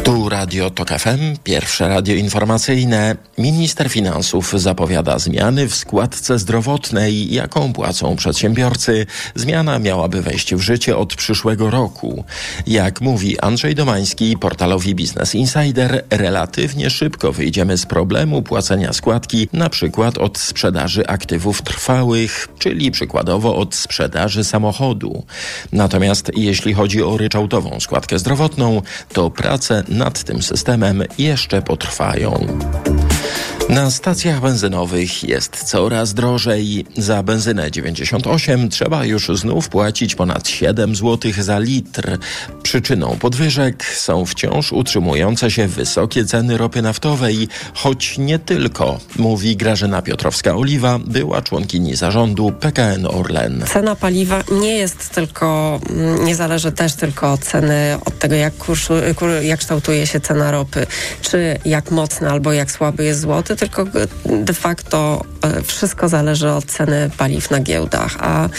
[0.04, 3.16] Tu Radio Tok FM, pierwsze radio informacyjne.
[3.38, 9.06] Minister Finansów zapowiada zmiany w składce zdrowotnej, jaką płacą przedsiębiorcy.
[9.36, 12.24] Zmiana miałaby wejść w życie od przyszłego roku.
[12.68, 19.70] Jak mówi Andrzej Domański portalowi Business Insider, relatywnie szybko wyjdziemy z problemu płacenia składki, na
[19.70, 25.24] przykład od sprzedaży aktywów trwałych, czyli przykładowo od sprzedaży samochodu.
[25.72, 28.82] Natomiast jeśli chodzi o ryczałtową składkę zdrowotną,
[29.14, 32.48] to prace nad tym systemem jeszcze potrwają.
[33.70, 36.86] Na stacjach benzynowych jest coraz drożej.
[36.98, 42.18] Za benzynę 98 trzeba już znów płacić ponad 7 zł za litr.
[42.64, 50.02] Przyczyną podwyżek są wciąż utrzymujące się wysokie ceny ropy naftowej, choć nie tylko, mówi Grażyna
[50.02, 53.64] Piotrowska-Oliwa, była członkini zarządu PKN Orlen.
[53.68, 55.80] Cena paliwa nie jest tylko,
[56.24, 58.54] nie zależy też tylko od ceny, od tego jak,
[59.42, 60.88] jak kształtuje się cena ropy,
[61.22, 63.86] czy jak mocny albo jak słaby jest złoty, tylko
[64.26, 68.50] de facto e, wszystko zależy od ceny paliw na giełdach, a,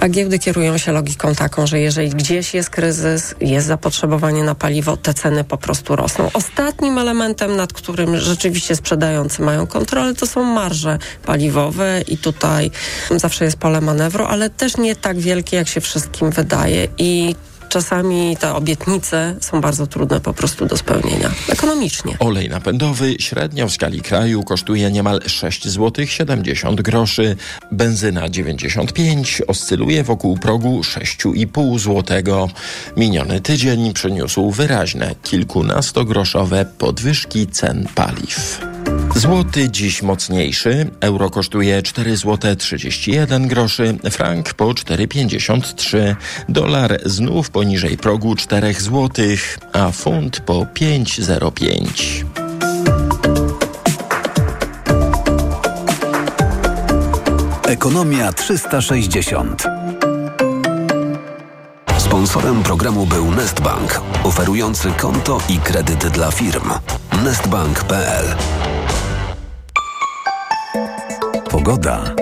[0.00, 4.96] a giełdy kierują się logiką taką, że jeżeli gdzieś jest kryzys, jest zapotrzebowanie na paliwo,
[4.96, 6.30] te ceny po prostu rosną.
[6.34, 12.70] Ostatnim elementem, nad którym rzeczywiście sprzedający mają kontrolę, to są marże paliwowe i tutaj
[13.16, 17.34] zawsze jest pole manewru, ale też nie tak wielkie, jak się wszystkim wydaje i
[17.74, 22.16] czasami te obietnice są bardzo trudne po prostu do spełnienia ekonomicznie.
[22.18, 27.36] Olej napędowy średnio w skali kraju kosztuje niemal 6 zł 70 groszy.
[27.72, 32.48] Benzyna 95 oscyluje wokół progu 6,5 zł.
[32.96, 38.73] Miniony tydzień przyniósł wyraźne kilkunastogroszowe podwyżki cen paliw.
[39.14, 40.90] Złoty dziś mocniejszy.
[41.00, 46.16] Euro kosztuje 4 zł 31 groszy, frank po 4,53,
[46.48, 49.10] dolar znów poniżej progu 4 zł,
[49.72, 52.24] a funt po 5,05.
[57.66, 59.62] Ekonomia 360.
[61.98, 66.70] Sponsorem Sponsorem programu był Nestbank, oferujący konto i kredyt dla firm.
[67.24, 68.24] Nestbank.pl
[71.54, 72.14] Pogoda.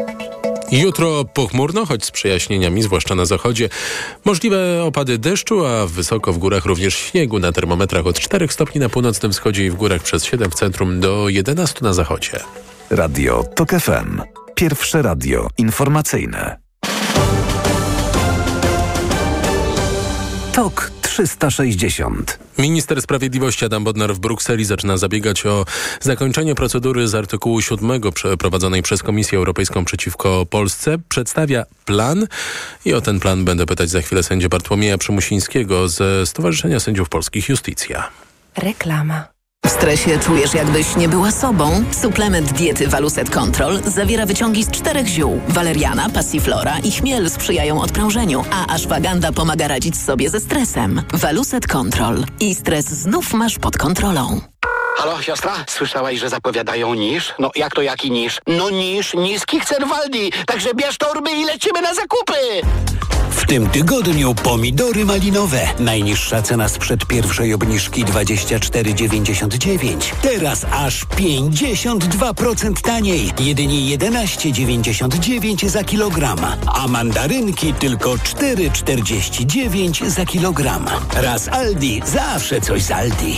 [0.73, 3.68] Jutro pochmurno, choć z przejaśnieniami, zwłaszcza na zachodzie.
[4.25, 7.38] Możliwe opady deszczu, a wysoko w górach również śniegu.
[7.38, 11.01] Na termometrach od 4 stopni na północnym wschodzie i w górach przez 7 w centrum
[11.01, 12.40] do 11 na zachodzie.
[12.90, 14.21] Radio TOK FM.
[14.55, 16.57] Pierwsze radio informacyjne.
[20.53, 22.38] TOK 360.
[22.59, 25.64] Minister Sprawiedliwości Adam Bodnar w Brukseli zaczyna zabiegać o
[26.01, 30.98] zakończenie procedury z artykułu 7 przeprowadzonej przez Komisję Europejską przeciwko Polsce.
[31.09, 32.27] Przedstawia plan
[32.85, 37.48] i o ten plan będę pytać za chwilę sędzia Bartłomieja Przymusińskiego ze Stowarzyszenia Sędziów Polskich
[37.48, 38.11] Justicja.
[38.57, 39.32] Reklama.
[39.64, 41.85] W stresie czujesz, jakbyś nie była sobą?
[42.03, 45.40] Suplement diety Waluset Control zawiera wyciągi z czterech ziół.
[45.48, 51.03] Waleriana, passiflora i chmiel sprzyjają odprężeniu, a ashwaganda pomaga radzić sobie ze stresem.
[51.12, 52.25] Waluset Control.
[52.40, 54.40] I stres znów masz pod kontrolą.
[54.96, 55.53] Halo, siostra?
[55.68, 57.35] Słyszałaś, że zapowiadają niż?
[57.38, 58.38] No jak to jaki niż?
[58.46, 60.33] No niż niskich cen w Aldi.
[60.46, 62.35] Także bierz torby i lecimy na zakupy!
[63.33, 65.68] W tym tygodniu pomidory malinowe.
[65.79, 70.12] Najniższa cena sprzed pierwszej obniżki 24,99.
[70.23, 73.33] Teraz aż 52% taniej.
[73.40, 76.38] Jedynie 11,99 za kilogram.
[76.66, 80.87] A mandarynki tylko 4,49 za kilogram.
[81.14, 83.37] Raz Aldi, zawsze coś z Aldi.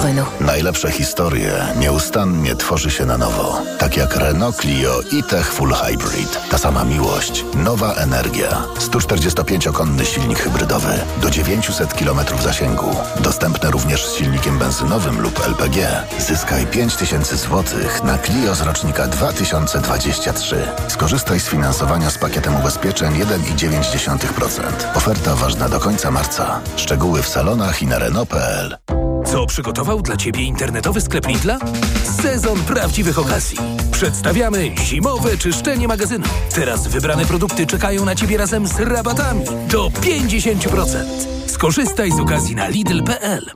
[0.00, 0.40] Renault.
[0.40, 3.62] Najlepsze historie nieustannie tworzy się na nowo.
[3.78, 6.40] Tak jak Renault Clio i Tech Full Hybrid.
[6.50, 8.64] Ta sama miłość, nowa energia.
[8.78, 12.96] 145-konny silnik hybrydowy do 900 km zasięgu.
[13.20, 15.88] Dostępne również z silnikiem benzynowym lub LPG.
[16.18, 17.62] Zyskaj 5000 zł
[18.04, 20.68] na Clio z rocznika 2023.
[20.88, 24.62] Skorzystaj z finansowania z pakietem ubezpieczeń 1,9%.
[24.94, 26.60] Oferta ważna do końca marca.
[26.76, 29.01] Szczegóły w salonach i na Renault.pl.
[29.24, 31.58] Co przygotował dla Ciebie internetowy sklep Lidla?
[32.22, 33.58] Sezon prawdziwych okazji.
[33.92, 36.24] Przedstawiamy zimowe czyszczenie magazynu.
[36.54, 41.04] Teraz wybrane produkty czekają na Ciebie razem z rabatami do 50%.
[41.46, 43.50] Skorzystaj z okazji na Lidl.pl.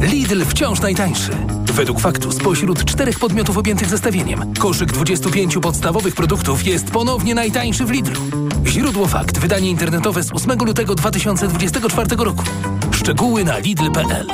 [0.00, 1.30] Lidl wciąż najtańszy.
[1.64, 7.90] Według faktu spośród czterech podmiotów objętych zestawieniem, koszyk 25 podstawowych produktów jest ponownie najtańszy w
[7.90, 8.20] Lidlu.
[8.66, 9.38] Źródło fakt.
[9.38, 12.44] Wydanie internetowe z 8 lutego 2024 roku.
[12.90, 14.26] Szczegóły na Lidl.pl.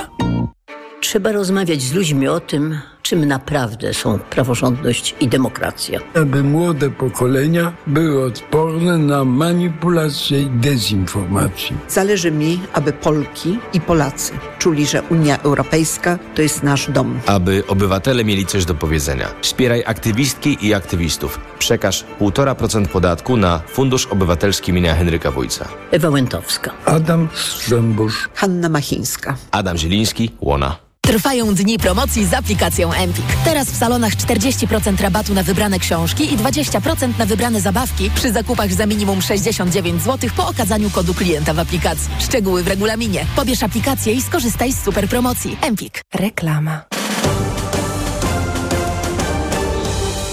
[1.05, 6.01] Trzeba rozmawiać z ludźmi o tym, czym naprawdę są praworządność i demokracja.
[6.14, 11.77] Aby młode pokolenia były odporne na manipulację i dezinformację.
[11.88, 17.21] Zależy mi, aby Polki i Polacy czuli, że Unia Europejska to jest nasz dom.
[17.27, 19.29] Aby obywatele mieli coś do powiedzenia.
[19.43, 21.40] Wspieraj aktywistki i aktywistów.
[21.59, 25.69] Przekaż 1,5% podatku na Fundusz Obywatelski imienia Henryka Wójca.
[25.90, 26.71] Ewa Łętowska.
[26.85, 28.29] Adam Strzembusz.
[28.35, 29.37] Hanna Machińska.
[29.51, 30.85] Adam Zieliński, Łona.
[31.07, 33.25] Trwają dni promocji z aplikacją Empik.
[33.45, 38.73] Teraz w salonach 40% rabatu na wybrane książki i 20% na wybrane zabawki przy zakupach
[38.73, 42.11] za minimum 69 zł po okazaniu kodu klienta w aplikacji.
[42.19, 43.27] Szczegóły w regulaminie.
[43.37, 45.57] Pobierz aplikację i skorzystaj z super promocji.
[45.62, 46.03] Empik.
[46.14, 46.85] Reklama.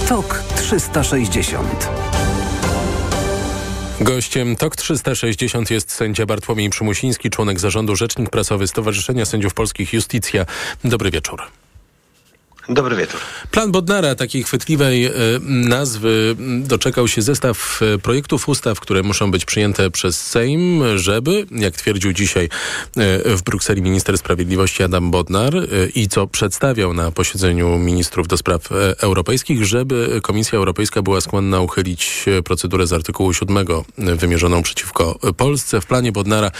[0.08, 2.01] TOK 360
[4.02, 10.46] Gościem TOK 360 jest sędzia Bartłomiej Przymusiński, członek zarządu Rzecznik Prasowy Stowarzyszenia Sędziów Polskich Justicja.
[10.84, 11.61] Dobry wieczór.
[12.70, 13.20] Dobry wieczór.
[13.52, 15.12] Plan Bodnara, takiej chwytliwej e,
[15.44, 21.76] nazwy, doczekał się zestaw e, projektów ustaw, które muszą być przyjęte przez Sejm, żeby, jak
[21.76, 22.50] twierdził dzisiaj e,
[23.38, 25.54] w Brukseli minister sprawiedliwości Adam Bodnar
[25.96, 32.26] i co przedstawiał na posiedzeniu ministrów do spraw europejskich, żeby Komisja Europejska była skłonna uchylić
[32.46, 33.58] procedurę z artykułu 7
[33.98, 35.82] wymierzoną przeciwko Polsce.
[35.82, 36.52] W planie Bodnara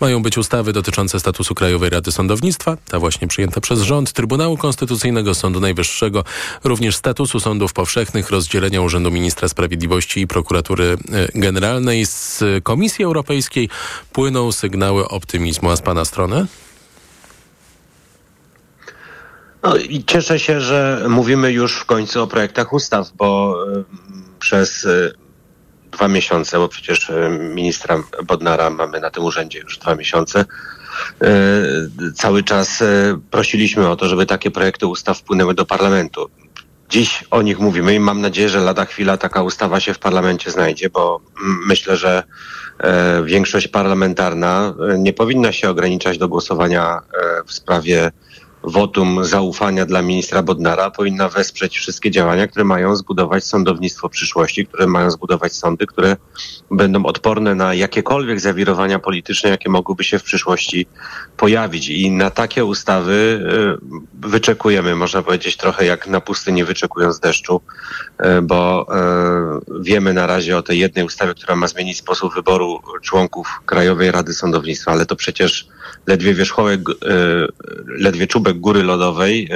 [0.00, 5.34] mają być ustawy dotyczące statusu Krajowej Rady Sądownictwa, ta właśnie przyjęta przez rząd, Trybunału Konstytucyjnego,
[5.34, 6.24] Sądu Najwyższego,
[6.64, 12.06] również statusu sądów powszechnych, rozdzielenia Urzędu Ministra Sprawiedliwości i Prokuratury e, Generalnej.
[12.06, 13.68] Z Komisji Europejskiej
[14.12, 15.70] płyną sygnały optymizmu.
[15.70, 16.46] A z Pana strony?
[19.62, 19.74] No,
[20.06, 23.84] cieszę się, że mówimy już w końcu o projektach ustaw, bo y,
[24.38, 25.12] przez y,
[25.92, 27.12] dwa miesiące, bo przecież
[27.54, 30.44] ministra Bodnara mamy na tym urzędzie już dwa miesiące, E,
[32.14, 36.30] cały czas e, prosiliśmy o to, żeby takie projekty ustaw wpłynęły do parlamentu.
[36.90, 40.50] Dziś o nich mówimy i mam nadzieję, że lada chwila taka ustawa się w parlamencie
[40.50, 41.20] znajdzie, bo
[41.66, 42.22] myślę, że
[42.78, 47.00] e, większość parlamentarna nie powinna się ograniczać do głosowania
[47.46, 48.10] w sprawie
[48.66, 54.86] wotum zaufania dla ministra Bodnara powinna wesprzeć wszystkie działania, które mają zbudować sądownictwo przyszłości, które
[54.86, 56.16] mają zbudować sądy, które
[56.70, 60.86] będą odporne na jakiekolwiek zawirowania polityczne, jakie mogłyby się w przyszłości
[61.36, 61.88] pojawić.
[61.88, 63.40] I na takie ustawy
[64.22, 67.60] y, wyczekujemy, można powiedzieć, trochę jak na pustyni wyczekując deszczu,
[68.20, 68.86] y, bo
[69.78, 74.10] y, wiemy na razie o tej jednej ustawie, która ma zmienić sposób wyboru członków Krajowej
[74.10, 75.68] Rady Sądownictwa, ale to przecież
[76.06, 76.80] ledwie wierzchołek,
[77.86, 79.48] ledwie czubek góry lodowej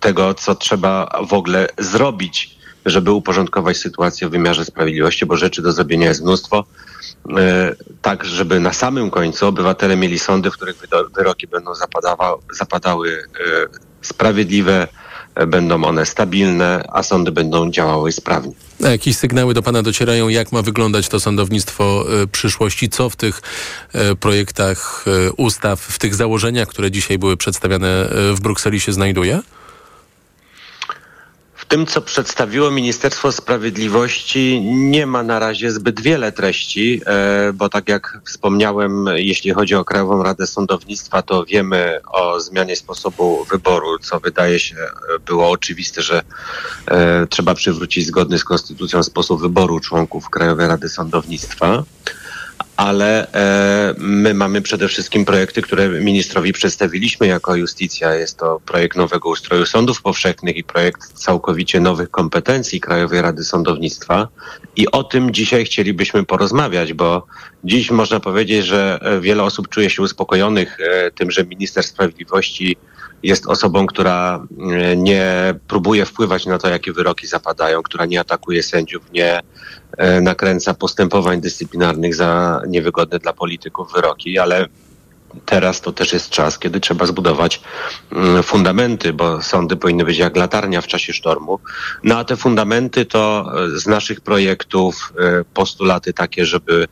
[0.00, 5.72] tego, co trzeba w ogóle zrobić, żeby uporządkować sytuację w wymiarze sprawiedliwości, bo rzeczy do
[5.72, 6.64] zrobienia jest mnóstwo.
[7.38, 10.76] E, tak, żeby na samym końcu obywatele mieli sądy, w których
[11.16, 11.72] wyroki będą
[12.52, 13.66] zapadały e,
[14.02, 14.88] sprawiedliwe, e,
[15.46, 18.52] będą one stabilne, a sądy będą działały sprawnie.
[18.84, 22.88] A jakieś sygnały do Pana docierają, jak ma wyglądać to sądownictwo przyszłości?
[22.88, 23.42] Co w tych
[24.20, 25.04] projektach
[25.36, 29.40] ustaw, w tych założeniach, które dzisiaj były przedstawiane w Brukseli się znajduje?
[31.64, 37.68] W tym, co przedstawiło Ministerstwo Sprawiedliwości, nie ma na razie zbyt wiele treści, e, bo
[37.68, 43.98] tak jak wspomniałem, jeśli chodzi o Krajową Radę Sądownictwa, to wiemy o zmianie sposobu wyboru,
[43.98, 46.22] co wydaje się e, było oczywiste, że
[46.86, 51.84] e, trzeba przywrócić zgodny z konstytucją sposób wyboru członków Krajowej Rady Sądownictwa
[52.76, 58.14] ale e, my mamy przede wszystkim projekty, które ministrowi przedstawiliśmy jako Justicja.
[58.14, 64.28] Jest to projekt nowego ustroju sądów powszechnych i projekt całkowicie nowych kompetencji Krajowej Rady Sądownictwa.
[64.76, 67.26] I o tym dzisiaj chcielibyśmy porozmawiać, bo
[67.64, 72.76] dziś można powiedzieć, że wiele osób czuje się uspokojonych e, tym, że minister sprawiedliwości
[73.24, 78.62] jest osobą, która e, nie próbuje wpływać na to, jakie wyroki zapadają, która nie atakuje
[78.62, 79.40] sędziów, nie
[79.96, 84.66] e, nakręca postępowań dyscyplinarnych za niewygodne dla polityków wyroki, ale
[85.44, 87.60] teraz to też jest czas, kiedy trzeba zbudować
[88.12, 91.58] mm, fundamenty, bo sądy powinny być jak latarnia w czasie sztormu.
[92.02, 95.12] No a te fundamenty to e, z naszych projektów
[95.54, 96.88] postulaty takie, żeby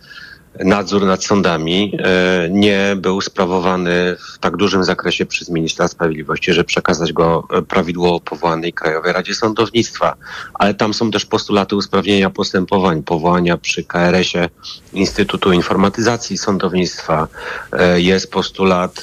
[0.60, 6.64] nadzór nad sądami e, nie był sprawowany w tak dużym zakresie przez ministra sprawiedliwości, że
[6.64, 10.14] przekazać go e, prawidłowo powołanej Krajowej Radzie Sądownictwa.
[10.54, 14.48] Ale tam są też postulaty usprawnienia postępowań, powołania przy KRS-ie
[14.92, 17.28] Instytutu Informatyzacji Sądownictwa.
[17.72, 19.02] E, jest postulat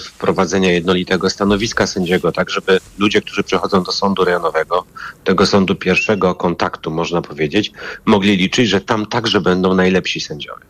[0.00, 4.84] wprowadzenia jednolitego stanowiska sędziego, tak żeby ludzie, którzy przychodzą do sądu rejonowego,
[5.26, 7.72] tego sądu pierwszego kontaktu, można powiedzieć,
[8.04, 10.62] mogli liczyć, że tam także będą najlepsi sędziowie.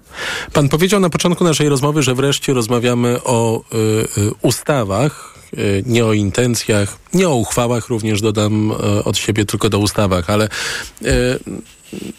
[0.52, 3.76] Pan powiedział na początku naszej rozmowy, że wreszcie rozmawiamy o y,
[4.20, 9.68] y, ustawach, y, nie o intencjach, nie o uchwałach również dodam y, od siebie, tylko
[9.68, 10.48] do ustawach, ale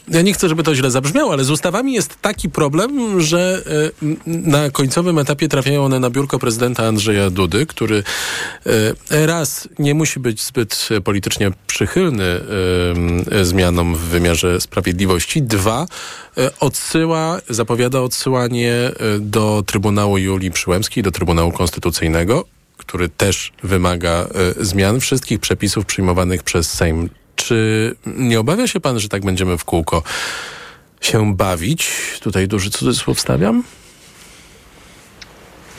[0.08, 3.64] ja nie chcę, żeby to źle zabrzmiało, ale z ustawami jest taki problem, że
[4.06, 8.04] e, na końcowym etapie trafiają one na biurko prezydenta Andrzeja Dudy, który
[9.12, 12.42] e, raz nie musi być zbyt politycznie przychylny
[13.32, 15.88] e, zmianom w wymiarze sprawiedliwości, dwa
[16.60, 22.46] odsyła, zapowiada odsyłanie do Trybunału Julii Przyłębskiej, do Trybunału Konstytucyjnego,
[22.78, 24.28] który też wymaga
[24.60, 29.66] zmian wszystkich przepisów przyjmowanych przez Sejm czy nie obawia się pan, że tak będziemy w
[29.66, 30.04] kółko
[31.02, 31.90] się bawić?
[32.22, 33.64] Tutaj duży cudzysłów stawiam.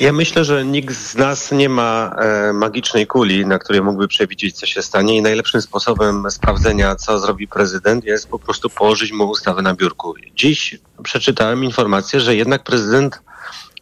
[0.00, 4.56] Ja myślę, że nikt z nas nie ma e, magicznej kuli, na której mógłby przewidzieć,
[4.56, 9.24] co się stanie i najlepszym sposobem sprawdzenia, co zrobi prezydent, jest po prostu położyć mu
[9.24, 10.14] ustawę na biurku.
[10.36, 13.22] Dziś przeczytałem informację, że jednak prezydent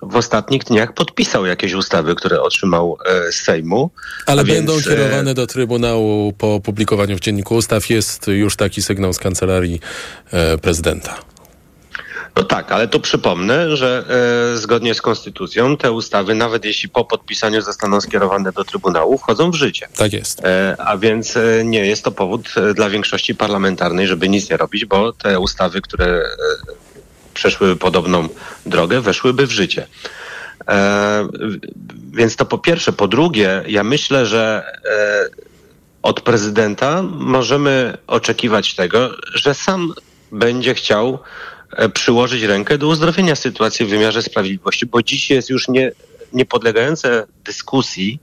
[0.02, 3.90] w ostatnich dniach podpisał jakieś ustawy, które otrzymał e, z Sejmu.
[4.26, 7.90] Ale będą więc, kierowane do Trybunału po opublikowaniu w Dzienniku Ustaw.
[7.90, 9.80] Jest już taki sygnał z kancelarii
[10.32, 11.18] e, prezydenta.
[12.36, 14.04] No tak, ale to przypomnę, że
[14.54, 19.50] e, zgodnie z konstytucją te ustawy, nawet jeśli po podpisaniu zostaną skierowane do Trybunału, wchodzą
[19.50, 19.88] w życie.
[19.96, 20.44] Tak jest.
[20.44, 24.56] E, a więc e, nie jest to powód e, dla większości parlamentarnej, żeby nic nie
[24.56, 26.22] robić, bo te ustawy, które
[27.36, 28.28] przeszłyby podobną
[28.66, 29.86] drogę, weszłyby w życie.
[30.68, 31.28] E,
[32.12, 32.92] więc to po pierwsze.
[32.92, 35.28] Po drugie, ja myślę, że e,
[36.02, 39.92] od prezydenta możemy oczekiwać tego, że sam
[40.32, 41.18] będzie chciał
[41.72, 45.92] e, przyłożyć rękę do uzdrowienia sytuacji w wymiarze sprawiedliwości, bo dziś jest już nie,
[46.32, 48.20] niepodlegające dyskusji,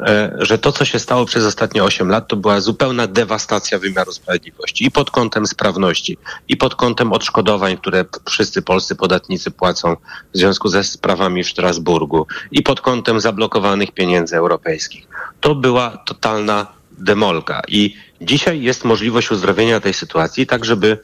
[0.00, 4.12] e, że to, co się stało przez ostatnie 8 lat, to była zupełna dewastacja wymiaru
[4.12, 9.96] sprawiedliwości i pod kątem sprawności, i pod kątem odszkodowań, które wszyscy polscy podatnicy płacą
[10.34, 15.08] w związku ze sprawami w Strasburgu, i pod kątem zablokowanych pieniędzy europejskich.
[15.40, 16.66] To była totalna
[16.98, 17.62] demolka.
[17.68, 20.98] I dzisiaj jest możliwość uzdrowienia tej sytuacji, tak żeby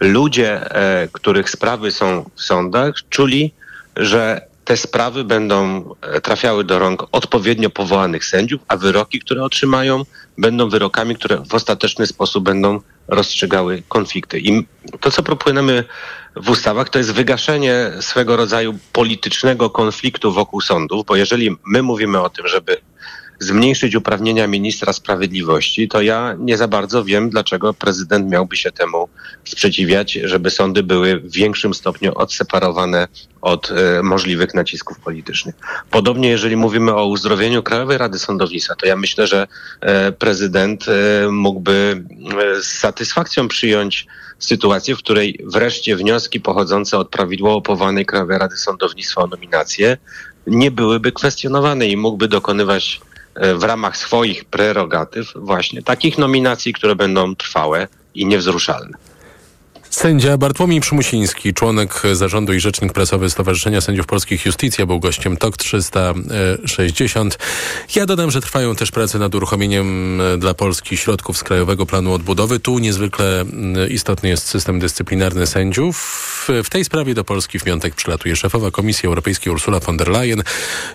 [0.00, 3.54] ludzie, e, których sprawy są w sądach, czuli,
[3.96, 10.02] że te sprawy będą e, trafiały do rąk odpowiednio powołanych sędziów, a wyroki, które otrzymają,
[10.38, 14.40] będą wyrokami, które w ostateczny sposób będą rozstrzygały konflikty.
[14.40, 14.66] I
[15.00, 15.84] to, co proponujemy
[16.36, 22.20] w ustawach, to jest wygaszenie swego rodzaju politycznego konfliktu wokół sądów, bo jeżeli my mówimy
[22.20, 22.76] o tym, żeby
[23.38, 29.08] zmniejszyć uprawnienia ministra sprawiedliwości, to ja nie za bardzo wiem, dlaczego prezydent miałby się temu
[29.44, 33.08] sprzeciwiać, żeby sądy były w większym stopniu odseparowane
[33.40, 35.54] od e, możliwych nacisków politycznych.
[35.90, 39.46] Podobnie, jeżeli mówimy o uzdrowieniu Krajowej Rady Sądownictwa, to ja myślę, że
[39.80, 42.04] e, prezydent e, mógłby
[42.62, 44.06] z satysfakcją przyjąć
[44.38, 49.96] sytuację, w której wreszcie wnioski pochodzące od prawidłowo powołanej Krajowej Rady Sądownictwa o nominację
[50.46, 53.00] nie byłyby kwestionowane i mógłby dokonywać
[53.54, 58.98] w ramach swoich prerogatyw właśnie takich nominacji, które będą trwałe i niewzruszalne.
[59.96, 65.56] Sędzia Bartłomiej Przymusiński, członek zarządu i rzecznik prasowy Stowarzyszenia Sędziów Polskich Justicja, był gościem TOK
[65.56, 67.38] 360.
[67.94, 72.12] Ja dodam, że trwają też prace nad uruchomieniem e, dla Polski środków z Krajowego Planu
[72.12, 72.60] Odbudowy.
[72.60, 73.44] Tu niezwykle
[73.90, 76.46] istotny jest system dyscyplinarny sędziów.
[76.64, 80.42] W tej sprawie do Polski w piątek przylatuje szefowa Komisji Europejskiej Ursula von der Leyen.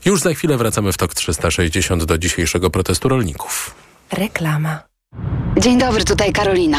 [0.06, 3.76] Już za chwilę wracamy w TOK 360 do dzisiejszego protestu rolników.
[4.12, 4.91] Reklama.
[5.62, 6.78] Dzień dobry, tutaj Karolina.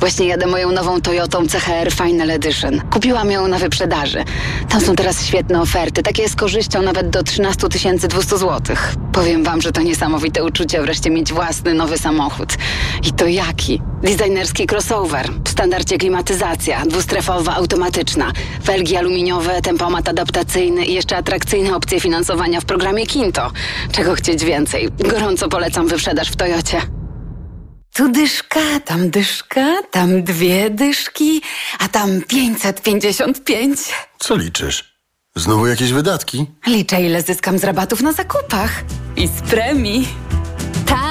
[0.00, 2.80] Właśnie jadę moją nową Toyotą CHR Final Edition.
[2.90, 4.24] Kupiłam ją na wyprzedaży.
[4.68, 7.68] Tam są teraz świetne oferty, takie z korzyścią nawet do 13
[8.08, 8.76] 200 zł.
[9.12, 12.54] Powiem wam, że to niesamowite uczucie wreszcie mieć własny nowy samochód.
[13.08, 13.82] I to jaki?
[14.02, 18.32] Designerski crossover, w standardzie klimatyzacja, dwustrefowa, automatyczna,
[18.64, 23.50] felgi aluminiowe, tempomat adaptacyjny i jeszcze atrakcyjne opcje finansowania w programie Kinto.
[23.92, 24.88] Czego chcieć więcej?
[25.10, 27.03] Gorąco polecam wyprzedaż w Toyocie.
[27.94, 31.42] Tu dyszka, tam dyszka, tam dwie dyszki,
[31.78, 33.78] a tam 555.
[34.18, 34.94] Co liczysz?
[35.36, 36.46] Znowu jakieś wydatki?
[36.66, 38.84] Liczę, ile zyskam z rabatów na zakupach
[39.16, 40.08] i z premii.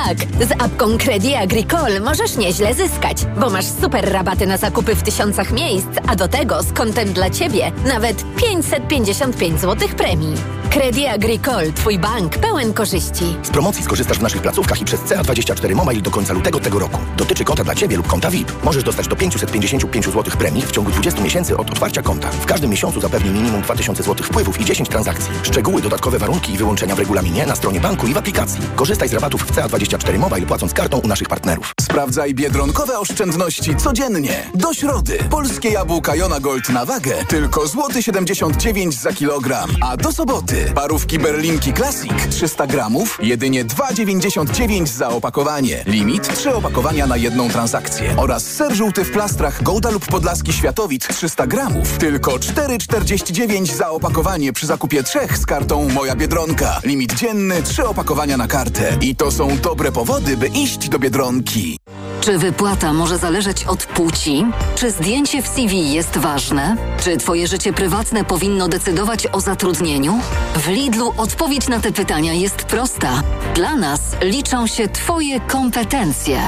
[0.06, 5.04] Tak, z apką Credit Agricole możesz nieźle zyskać, bo masz super rabaty na zakupy w
[5.04, 10.36] tysiącach miejsc, a do tego z kontem dla Ciebie nawet 555 zł premii.
[10.74, 13.36] Credit Agricole, Twój bank pełen korzyści.
[13.44, 17.00] Z promocji skorzystasz w naszych placówkach i przez CA24 Mobile do końca lutego tego roku.
[17.18, 18.64] Dotyczy konta dla Ciebie lub konta VIP.
[18.64, 22.30] Możesz dostać do 555 zł premii w ciągu 20 miesięcy od otwarcia konta.
[22.30, 25.32] W każdym miesiącu zapewni minimum 2000 zł wpływów i 10 transakcji.
[25.44, 28.62] Szczegóły, dodatkowe warunki i wyłączenia w regulaminie na stronie banku i w aplikacji.
[28.76, 31.74] Korzystaj z rabatów w CA24 Mobile płacąc kartą u naszych partnerów.
[31.82, 34.52] Sprawdzaj biedronkowe oszczędności codziennie.
[34.56, 35.18] Do środy.
[35.30, 39.70] Polskie jabłka Jona Gold na wagę tylko złoty 79 za kilogram.
[39.82, 45.84] A do soboty parówki Berlinki Classic 300 gramów jedynie 2,99 za opakowanie.
[45.88, 48.14] Limit 3 opakowania na jedną transakcję.
[48.18, 54.54] Oraz ser żółty w plastrach Gouda lub Podlaski Światowit 300 gramów tylko 4,49 za opakowanie
[54.54, 56.80] przy zakupie trzech z kartą Moja Biedronka.
[56.84, 58.98] Limit dzienny 3 opakowania na kartę.
[59.02, 61.78] I to są dobre powody, by iść do Biedronki.
[62.22, 64.46] Czy wypłata może zależeć od płci?
[64.76, 66.76] Czy zdjęcie w CV jest ważne?
[67.04, 70.20] Czy twoje życie prywatne powinno decydować o zatrudnieniu?
[70.56, 73.24] W Lidlu odpowiedź na te pytania jest prosta.
[73.56, 76.40] Dla nas liczą się twoje kompetencje.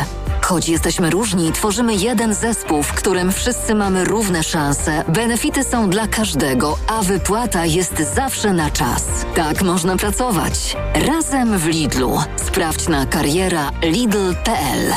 [0.46, 5.04] Choć jesteśmy różni, tworzymy jeden zespół, w którym wszyscy mamy równe szanse.
[5.08, 9.26] Benefity są dla każdego, a wypłata jest zawsze na czas.
[9.36, 10.78] Tak można pracować.
[10.94, 12.18] Razem w Lidlu.
[12.36, 14.94] Sprawdź na kariera lidl.pl.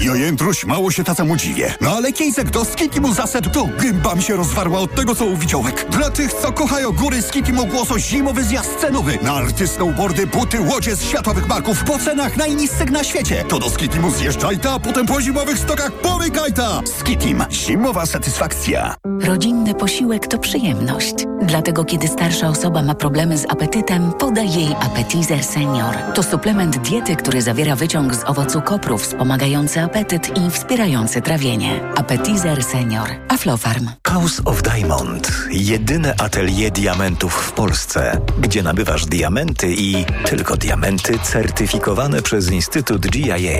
[0.00, 1.74] Jojętruś, mało się tacemu dziwię.
[1.80, 5.36] No ale Kiejsek do Skitimu zaset to gęba mi się rozwarła od tego, co u
[5.36, 5.86] widziołek.
[5.90, 9.18] Dla tych, co kochają góry, Skitimu ogłoso zimowy zjazd cenowy.
[9.22, 13.44] Na arty, snowboardy, buty, łodzie z światowych marków po cenach najniższych na świecie.
[13.48, 16.80] To do Skitimu zjeżdżaj ta, a potem po zimowych stokach pomykaj ta.
[16.98, 17.44] Skitim.
[17.50, 18.94] Zimowa satysfakcja.
[19.20, 21.14] Rodzinny posiłek to przyjemność.
[21.42, 25.94] Dlatego kiedy starsza osoba ma problemy z apetytem, podaj jej Appetizer Senior.
[26.14, 31.80] To suplement diety, który zawiera wyciąg z owocu kopru wspomagający apetyt i wspierający trawienie.
[31.96, 33.08] Appetizer Senior.
[33.28, 33.90] Aflofarm.
[34.06, 35.32] House of Diamond.
[35.50, 43.58] Jedyne atelier diamentów w Polsce, gdzie nabywasz diamenty i tylko diamenty certyfikowane przez Instytut GIA.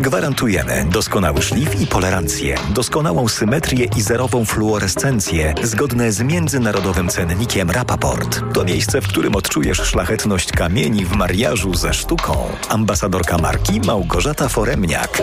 [0.00, 8.40] Gwarantujemy doskonały szlif i polerancję, doskonałą symetrię i zerową fluorescencję zgodne z międzynarodowym cennikiem Rapaport.
[8.54, 12.48] To miejsce, w którym odczujesz szlachetność kamieni w mariażu ze sztuką.
[12.68, 15.22] Ambasadorka marki Małgorzata Foremniak.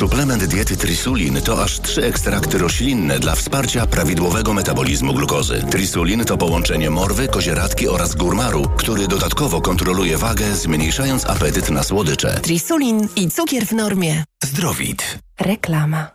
[0.00, 5.64] Suplement diety Trisulin to aż trzy ekstrakty roślinne dla wsparcia prawidłowego metabolizmu glukozy.
[5.70, 12.40] Trisulin to połączenie morwy, kozieradki oraz górmaru, który dodatkowo kontroluje wagę, zmniejszając apetyt na słodycze.
[12.40, 14.24] Trisulin i cukier w normie.
[14.44, 15.18] Zdrowit.
[15.40, 16.10] Reklama.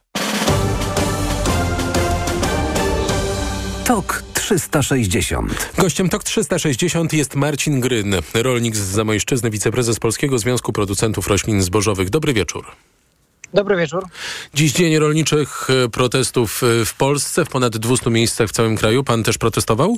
[3.83, 5.69] TOK 360.
[5.77, 12.09] Gościem TOK 360 jest Marcin Gryn, rolnik z Zamojszczyzny, wiceprezes Polskiego Związku Producentów Roślin Zbożowych.
[12.09, 12.65] Dobry wieczór.
[13.53, 14.03] Dobry wieczór.
[14.53, 19.03] Dziś dzień rolniczych e, protestów e, w Polsce, w ponad 200 miejscach w całym kraju.
[19.03, 19.97] Pan też protestował?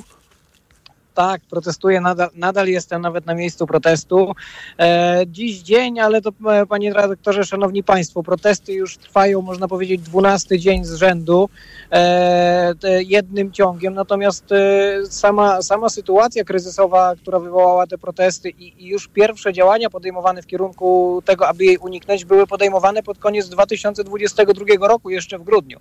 [1.18, 4.32] Tak, protestuję, nadal, nadal jestem nawet na miejscu protestu.
[4.78, 10.00] E, dziś dzień, ale to e, panie redaktorze, szanowni państwo, protesty już trwają, można powiedzieć,
[10.00, 11.48] 12 dzień z rzędu,
[11.92, 18.86] e, jednym ciągiem, natomiast e, sama, sama sytuacja kryzysowa, która wywołała te protesty i, i
[18.86, 24.88] już pierwsze działania podejmowane w kierunku tego, aby jej uniknąć, były podejmowane pod koniec 2022
[24.88, 25.80] roku, jeszcze w grudniu.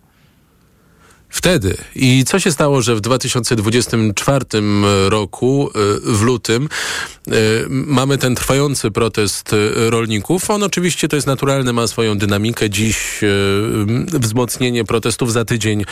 [1.29, 1.77] Wtedy.
[1.95, 4.45] I co się stało, że w 2024
[5.09, 5.79] roku, e,
[6.13, 6.69] w lutym,
[7.27, 7.31] e,
[7.69, 10.49] mamy ten trwający protest e, rolników?
[10.49, 12.69] On oczywiście to jest naturalny, ma swoją dynamikę.
[12.69, 13.21] Dziś
[14.07, 15.83] wzmocnienie protestów za tydzień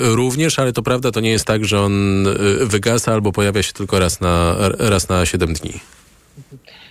[0.00, 2.26] również, ale to prawda, to nie jest tak, że on
[2.60, 5.80] wygasa albo pojawia się tylko raz na, raz na 7 dni.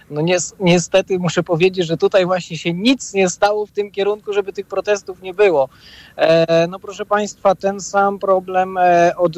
[0.09, 0.21] No
[0.59, 4.67] niestety muszę powiedzieć, że tutaj właśnie się nic nie stało w tym kierunku, żeby tych
[4.67, 5.69] protestów nie było.
[6.15, 9.31] E, no proszę Państwa, ten sam problem e, od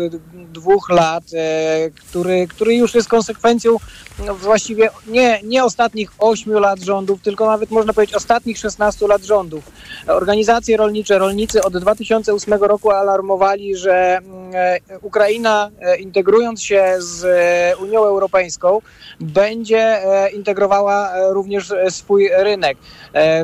[0.53, 3.77] dwóch lat, e, który, który już jest konsekwencją
[4.25, 9.23] no, właściwie nie, nie ostatnich ośmiu lat rządów, tylko nawet można powiedzieć ostatnich 16 lat
[9.23, 9.71] rządów.
[10.07, 14.19] Organizacje rolnicze, rolnicy od 2008 roku alarmowali, że
[15.01, 17.25] Ukraina integrując się z
[17.79, 18.81] Unią Europejską
[19.19, 19.99] będzie
[20.55, 22.77] integrowała również swój rynek.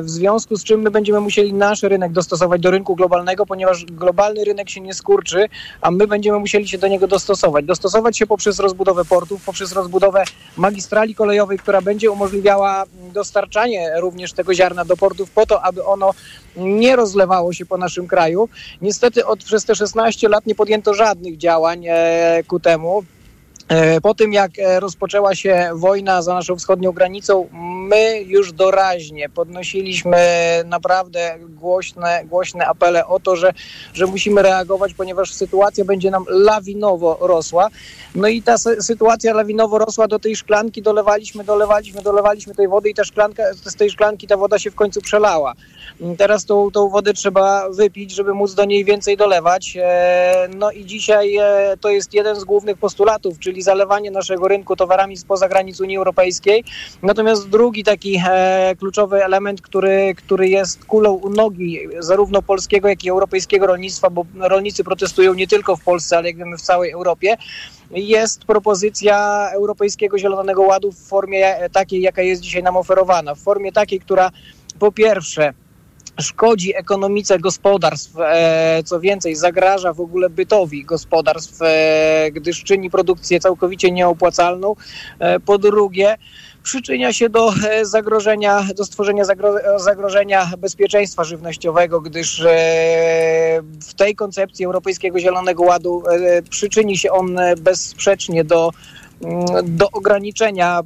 [0.02, 4.44] W związku z czym my będziemy musieli nasz rynek dostosować do rynku globalnego ponieważ globalny
[4.44, 5.48] rynek się nie skurczy,
[5.80, 7.64] a my będziemy musieli się do niego dostosować.
[7.64, 10.24] Dostosować się poprzez rozbudowę portów, poprzez rozbudowę
[10.56, 16.10] magistrali kolejowej, która będzie umożliwiała dostarczanie również tego ziarna do portów po to, aby ono
[16.56, 18.48] nie rozlewało się po naszym kraju.
[18.82, 23.04] Niestety od, przez te 16 lat nie podjęto żadnych działań e, ku temu.
[23.72, 27.48] E, po tym, jak e, rozpoczęła się wojna za naszą wschodnią granicą,
[27.88, 30.18] my już doraźnie podnosiliśmy
[30.66, 33.52] naprawdę głośne, głośne apele o to, że,
[33.92, 37.68] że musimy reagować, ponieważ sytuacja będzie nam lawinowo rosła.
[38.14, 42.94] No i ta sytuacja lawinowo rosła do tej szklanki, dolewaliśmy, dolewaliśmy, dolewaliśmy tej wody i
[42.94, 45.54] ta szklanka, z tej szklanki ta woda się w końcu przelała.
[46.18, 49.76] Teraz tą, tą wodę trzeba wypić, żeby móc do niej więcej dolewać.
[49.80, 51.38] E, no i dzisiaj
[51.80, 56.64] to jest jeden z głównych postulatów, czyli zalewanie naszego rynku towarami spoza granic Unii Europejskiej.
[57.02, 63.04] Natomiast drugi taki e, kluczowy element, który, który jest kulą u nogi zarówno polskiego, jak
[63.04, 66.90] i europejskiego rolnictwa, bo rolnicy protestują nie tylko w Polsce, ale jak wiemy w całej
[66.90, 67.36] Europie,
[67.90, 73.34] jest propozycja Europejskiego Zielonego Ładu w formie takiej, jaka jest dzisiaj nam oferowana.
[73.34, 74.30] W formie takiej, która
[74.78, 75.52] po pierwsze
[76.20, 83.40] szkodzi ekonomice gospodarstw, e, co więcej, zagraża w ogóle bytowi gospodarstw, e, gdyż czyni produkcję
[83.40, 84.76] całkowicie nieopłacalną.
[85.18, 86.16] E, po drugie,
[86.62, 87.52] przyczynia się do
[87.82, 89.24] zagrożenia, do stworzenia
[89.76, 92.42] zagrożenia bezpieczeństwa żywnościowego, gdyż
[93.88, 96.02] w tej koncepcji Europejskiego Zielonego Ładu
[96.50, 98.70] przyczyni się on bezsprzecznie do
[99.62, 100.80] do ograniczenia,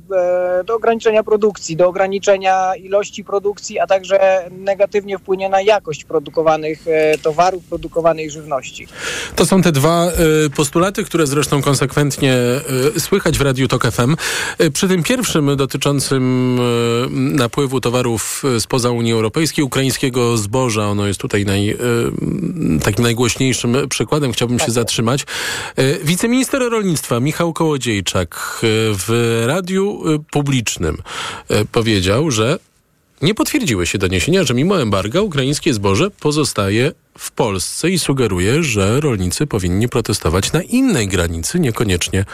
[0.61, 6.89] e, do ograniczenia produkcji, do ograniczenia ilości produkcji, a także negatywnie wpłynie na jakość produkowanych
[6.89, 8.89] e, towarów, produkowanej żywności.
[9.37, 10.11] To są te dwa e,
[10.57, 12.37] postulaty, które zresztą konsekwentnie
[12.99, 14.17] słychać w Radiu Tok FM.
[14.73, 16.59] Przy tym pierwszym dotyczącym
[17.11, 21.77] napływu towarów spoza Unii Europejskiej, ukraińskiego zboża, ono jest tutaj naj,
[22.85, 24.67] takim najgłośniejszym przykładem, chciałbym tak.
[24.67, 25.27] się zatrzymać.
[26.03, 28.61] Wiceminister rolnictwa Michał Kołodziejczak tak
[28.93, 30.97] w radiu y, publicznym
[31.51, 32.59] y, powiedział, że
[33.23, 39.01] nie potwierdziły się doniesienia, że mimo embarga ukraińskie zboże pozostaje w Polsce i sugeruje, że
[39.01, 42.25] rolnicy powinni protestować na innej granicy, niekoniecznie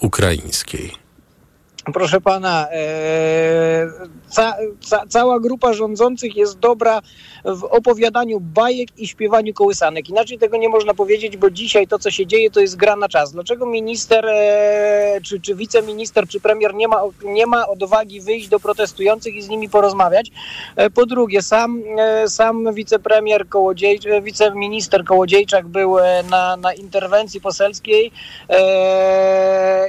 [0.00, 1.05] ukraińskiej.
[1.92, 3.88] Proszę pana, e,
[4.28, 7.02] ca, ca, cała grupa rządzących jest dobra
[7.44, 10.08] w opowiadaniu bajek i śpiewaniu kołysanek.
[10.08, 13.08] Inaczej tego nie można powiedzieć, bo dzisiaj to, co się dzieje, to jest gra na
[13.08, 13.32] czas.
[13.32, 18.60] Dlaczego minister, e, czy, czy wiceminister, czy premier nie ma, nie ma odwagi wyjść do
[18.60, 20.30] protestujących i z nimi porozmawiać?
[20.76, 21.82] E, po drugie, sam,
[22.26, 25.96] sam wicepremier Kołodziej, wiceminister Kołodziejczak był
[26.30, 28.12] na, na interwencji poselskiej,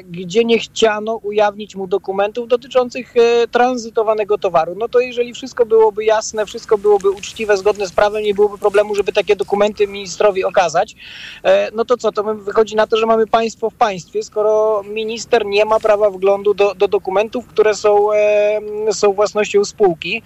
[0.10, 4.76] gdzie nie chciano ujawnić mu dokumentów dotyczących e, tranzytowanego towaru.
[4.78, 8.96] No to jeżeli wszystko byłoby jasne, wszystko byłoby uczciwe, zgodne z prawem, nie byłoby problemu,
[8.96, 10.96] żeby takie dokumenty ministrowi okazać,
[11.44, 15.46] e, no to co, to wychodzi na to, że mamy państwo w państwie, skoro minister
[15.46, 18.60] nie ma prawa wglądu do, do dokumentów, które są, e,
[18.92, 20.22] są własnością spółki.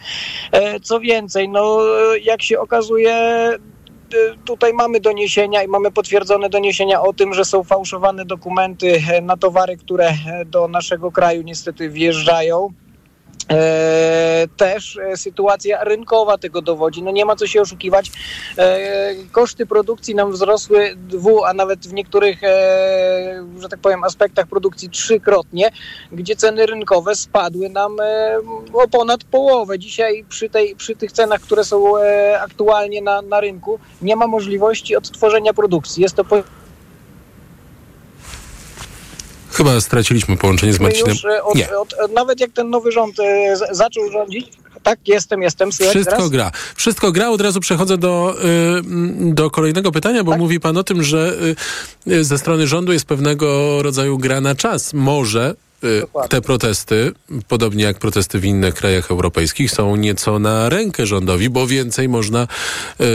[0.83, 1.79] Co więcej, no
[2.23, 3.13] jak się okazuje,
[4.45, 9.77] tutaj mamy doniesienia i mamy potwierdzone doniesienia o tym, że są fałszowane dokumenty na towary,
[9.77, 10.13] które
[10.45, 12.69] do naszego kraju niestety wjeżdżają.
[13.49, 17.03] E, też e, sytuacja rynkowa tego dowodzi.
[17.03, 18.11] No nie ma co się oszukiwać.
[18.57, 22.41] E, koszty produkcji nam wzrosły dwu, a nawet w niektórych,
[23.59, 25.71] że tak powiem, aspektach produkcji trzykrotnie,
[26.11, 27.97] gdzie ceny rynkowe spadły nam
[28.73, 29.79] o ponad połowę.
[29.79, 31.93] Dzisiaj przy, tej, przy tych cenach, które są
[32.41, 36.03] aktualnie na, na rynku, nie ma możliwości odtworzenia produkcji.
[36.03, 36.23] Jest to
[39.51, 41.09] Chyba straciliśmy połączenie z Marcinem.
[41.09, 41.77] Już e, od, Nie.
[41.77, 44.51] Od, od, nawet jak ten nowy rząd e, zaczął rządzić,
[44.83, 45.71] tak, jestem, jestem.
[45.71, 46.29] Słychać Wszystko teraz?
[46.29, 46.51] gra.
[46.75, 47.29] Wszystko gra.
[47.29, 50.39] Od razu przechodzę do, y, do kolejnego pytania, bo tak?
[50.39, 51.37] mówi pan o tym, że
[52.07, 54.93] y, ze strony rządu jest pewnego rodzaju gra na czas.
[54.93, 55.55] Może
[56.01, 56.29] Dokładnie.
[56.29, 57.11] te protesty,
[57.47, 62.47] podobnie jak protesty w innych krajach europejskich, są nieco na rękę rządowi, bo więcej można
[63.01, 63.05] y,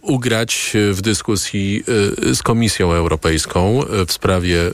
[0.00, 1.84] ugrać w dyskusji
[2.28, 4.72] y, z Komisją Europejską w sprawie y,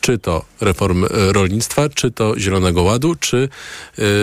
[0.00, 3.48] czy to reform rolnictwa, czy to Zielonego Ładu, czy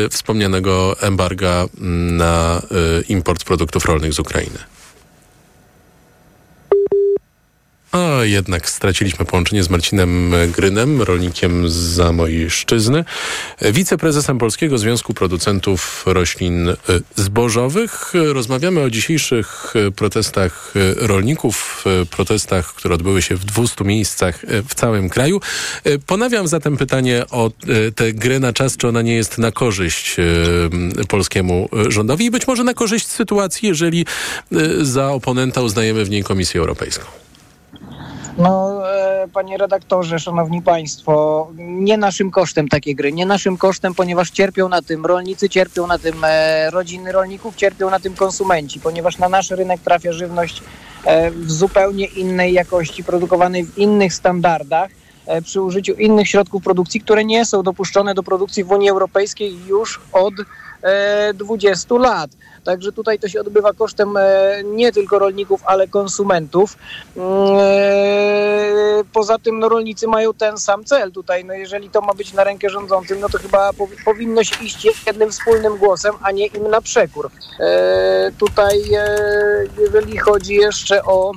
[0.10, 1.66] wspomnianego embarga
[2.12, 2.62] na
[3.10, 4.73] import produktów rolnych z Ukrainy.
[7.94, 13.06] A jednak straciliśmy połączenie z Marcinem Grynem, rolnikiem z Zamojszczyzny,
[13.62, 16.76] wiceprezesem Polskiego Związku Producentów Roślin e,
[17.16, 18.14] Zbożowych.
[18.14, 24.40] Rozmawiamy o dzisiejszych e, protestach e, rolników, protestach, które odbyły się w 200 miejscach
[24.70, 25.42] w całym kraju.
[26.08, 27.52] Ponawiam zatem pytanie o
[27.96, 30.16] tę grę na czas, czy ona nie jest na korzyść
[31.08, 34.06] polskiemu rządowi i być może na korzyść sytuacji, jeżeli
[34.82, 37.24] za oponenta uznajemy w niej Komisję Europejską.
[38.38, 44.30] No, e, panie redaktorze, szanowni państwo, nie naszym kosztem takie gry, nie naszym kosztem, ponieważ
[44.30, 49.18] cierpią na tym rolnicy, cierpią na tym e, rodziny rolników, cierpią na tym konsumenci, ponieważ
[49.18, 50.64] na nasz rynek trafia żywność
[51.06, 54.92] e, w zupełnie innej jakości, produkowanej w innych standardach
[55.44, 60.02] przy użyciu innych środków produkcji, które nie są dopuszczone do produkcji w Unii Europejskiej już
[60.14, 60.34] od
[61.34, 62.32] 20 lat.
[62.64, 66.78] Także tutaj to się odbywa kosztem e, nie tylko rolników, ale konsumentów.
[67.18, 71.46] Mm, e, poza tym no, rolnicy mają ten sam cel tutaj.
[71.46, 73.72] No, jeżeli to ma być na rękę rządzącym, no to chyba
[74.06, 77.30] powinno się iść jednym wspólnym głosem, a nie im na przekór.
[77.60, 78.82] E, tutaj
[79.78, 81.32] jeżeli chodzi jeszcze o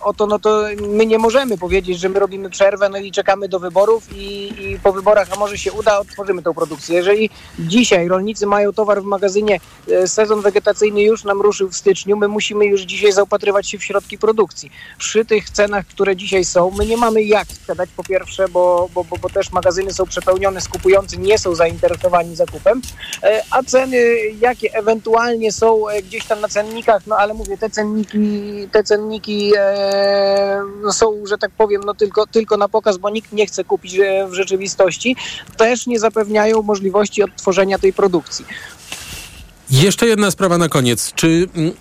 [0.00, 3.58] oto no to my nie możemy powiedzieć, że my robimy przerwę no i czekamy do
[3.58, 6.96] wyborów i, i, po wyborach, a może się uda, otworzymy tą produkcję.
[6.96, 12.16] Jeżeli dzisiaj rolnicy mają towar w magazynie, e, sezon wegetacyjny już nam ruszył w styczniu,
[12.16, 14.70] my musimy już dzisiaj zaopatrywać się w środki produkcji.
[14.98, 19.04] Przy tych cenach, które dzisiaj są, my nie mamy jak sprzedać po pierwsze, bo, bo,
[19.04, 22.82] bo, bo też magazyny są przepełnione, skupujący nie są zainteresowani zakupem,
[23.22, 28.18] e, a ceny, jakie ewentualnie są gdzieś tam na cennikach, no ale mówię, te cenniki,
[28.72, 33.46] te cenniki e, są, że tak powiem, no tylko, tylko na pokaz, bo nikt nie
[33.46, 35.16] chce kupić w rzeczywistości,
[35.56, 38.44] też nie zapewniają możliwości odtworzenia tej produkcji.
[39.70, 41.12] Jeszcze jedna sprawa na koniec.
[41.14, 41.72] Czy mm,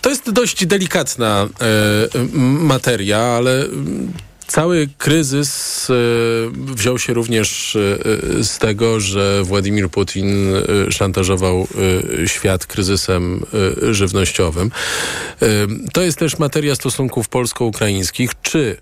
[0.00, 2.18] to jest dość delikatna e,
[2.58, 4.12] materia, ale mm,
[4.52, 5.94] Cały kryzys e,
[6.74, 11.68] wziął się również e, z tego, że Władimir Putin e, szantażował
[12.26, 13.46] świat kryzysem
[13.90, 14.70] żywnościowym.
[15.92, 18.30] To jest też materia stosunków polsko-ukraińskich.
[18.42, 18.76] Czy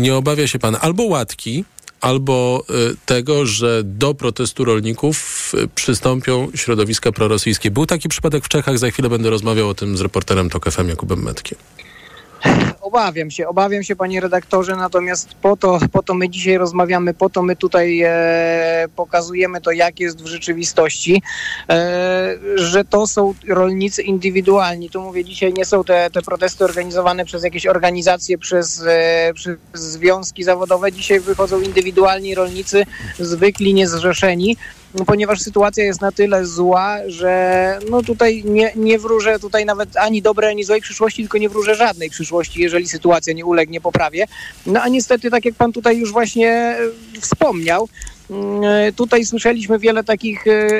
[0.00, 1.64] nie obawia się pan albo łatki,
[2.00, 2.64] albo
[3.06, 7.70] tego, że do protestu rolników przystąpią środowiska prorosyjskie.
[7.70, 11.22] Był taki przypadek w Czechach, za chwilę będę rozmawiał o tym z reporterem TOK Jakubem
[11.22, 11.58] Metkiem.
[12.80, 17.30] Obawiam się, obawiam się, panie redaktorze, natomiast po to, po to my dzisiaj rozmawiamy, po
[17.30, 21.22] to my tutaj e, pokazujemy to, jak jest w rzeczywistości,
[21.68, 24.90] e, że to są rolnicy indywidualni.
[24.90, 29.56] Tu mówię, dzisiaj nie są te, te protesty organizowane przez jakieś organizacje, przez, e, przez
[29.74, 30.92] związki zawodowe.
[30.92, 32.86] Dzisiaj wychodzą indywidualni rolnicy,
[33.18, 34.56] zwykli, niezrzeszeni,
[35.06, 40.22] ponieważ sytuacja jest na tyle zła, że no tutaj nie, nie wróżę tutaj nawet ani
[40.22, 44.26] dobrej, ani złej przyszłości, tylko nie wróżę żadnej przyszłości, jeżeli sytuacja nie ulegnie poprawie.
[44.66, 46.78] No a niestety, tak jak pan tutaj już właśnie e,
[47.20, 47.88] wspomniał,
[48.30, 50.70] mm, e, tutaj słyszeliśmy wiele takich e,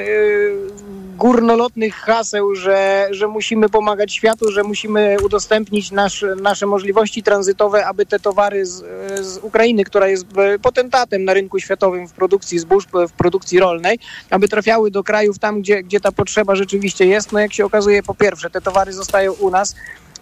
[1.21, 8.07] górnolotnych haseł, że, że musimy pomagać światu, że musimy udostępnić nasz, nasze możliwości tranzytowe, aby
[8.07, 8.85] te towary z,
[9.21, 10.27] z Ukrainy, która jest
[10.63, 13.99] potentatem na rynku światowym w produkcji zbóż, w produkcji rolnej,
[14.31, 17.33] aby trafiały do krajów tam, gdzie, gdzie ta potrzeba rzeczywiście jest.
[17.33, 19.75] No jak się okazuje, po pierwsze, te towary zostają u nas,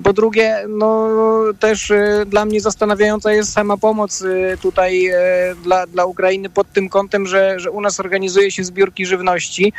[0.03, 1.09] po drugie, no
[1.61, 5.15] też y, dla mnie zastanawiająca jest sama pomoc y, tutaj y,
[5.63, 9.73] dla, dla Ukrainy pod tym kątem, że, że u nas organizuje się zbiórki żywności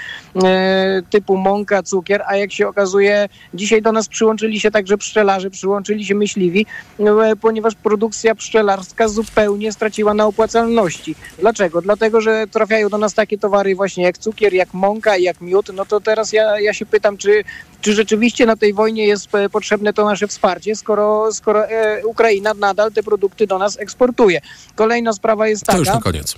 [1.09, 6.05] typu mąka, cukier, a jak się okazuje, dzisiaj do nas przyłączyli się także pszczelarze, przyłączyli
[6.05, 6.65] się myśliwi,
[7.41, 11.15] ponieważ produkcja pszczelarska zupełnie straciła na opłacalności.
[11.39, 11.82] Dlaczego?
[11.82, 15.70] Dlatego, że trafiają do nas takie towary właśnie jak cukier, jak mąka, jak miód.
[15.74, 17.43] No to teraz ja, ja się pytam, czy,
[17.82, 22.91] czy rzeczywiście na tej wojnie jest potrzebne to nasze wsparcie, skoro, skoro e, Ukraina nadal
[22.91, 24.41] te produkty do nas eksportuje.
[24.76, 25.78] Kolejna sprawa jest taka...
[25.78, 26.36] To już na koniec.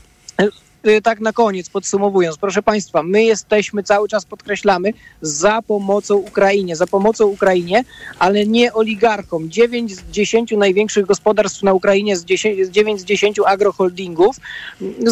[0.87, 6.75] Y, tak na koniec, podsumowując, proszę Państwa, my jesteśmy, cały czas podkreślamy, za pomocą Ukrainie,
[6.75, 7.83] za pomocą Ukrainie,
[8.19, 9.49] ale nie oligarchom.
[9.49, 14.35] 9 z 10 największych gospodarstw na Ukrainie, z 10, 9 z 10 agroholdingów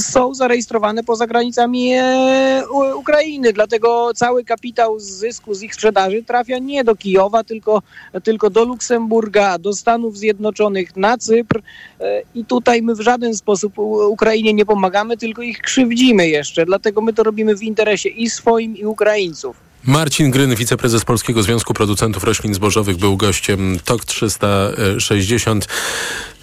[0.02, 2.64] są zarejestrowane poza granicami e,
[2.96, 7.82] Ukrainy, dlatego cały kapitał z zysku z ich sprzedaży trafia nie do Kijowa, tylko,
[8.24, 11.62] tylko do Luksemburga, do Stanów Zjednoczonych, na Cypr.
[12.00, 17.02] E, i tutaj my w żaden sposób Ukrainie nie pomagamy, tylko ich krzywdzimy jeszcze, dlatego
[17.02, 19.70] my to robimy w interesie i swoim, i Ukraińców.
[19.84, 25.68] Marcin Gryn, wiceprezes Polskiego Związku Producentów Roślin Zbożowych, był gościem TOK 360.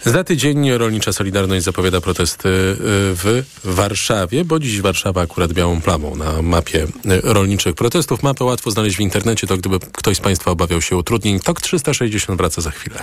[0.05, 2.75] Za tydzień Rolnicza Solidarność zapowiada protesty y,
[3.15, 8.23] w Warszawie, bo dziś Warszawa akurat białą plamą na mapie y, rolniczych protestów.
[8.23, 11.41] Mapę łatwo znaleźć w internecie, to gdyby ktoś z Państwa obawiał się utrudnień.
[11.41, 12.99] TOK 360 wraca za chwilę.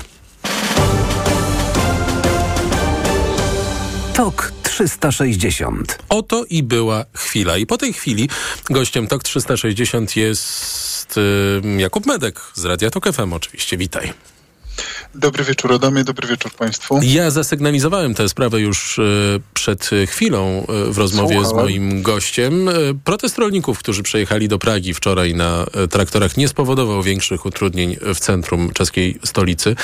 [4.14, 5.97] TOK 360.
[6.09, 7.57] Oto i była chwila.
[7.57, 8.30] I po tej chwili
[8.70, 13.78] gościem TOK 360 jest y, Jakub Medek z Radia TOK FM oczywiście.
[13.78, 14.14] Witaj.
[15.15, 16.99] Dobry wieczór Adamie, dobry wieczór Państwu.
[17.03, 19.03] Ja zasygnalizowałem tę sprawę już e,
[19.53, 21.49] przed chwilą e, w rozmowie Słuchałem.
[21.49, 22.69] z moim gościem.
[22.69, 28.19] E, protest rolników, którzy przejechali do Pragi wczoraj na traktorach nie spowodował większych utrudnień w
[28.19, 29.76] centrum czeskiej stolicy.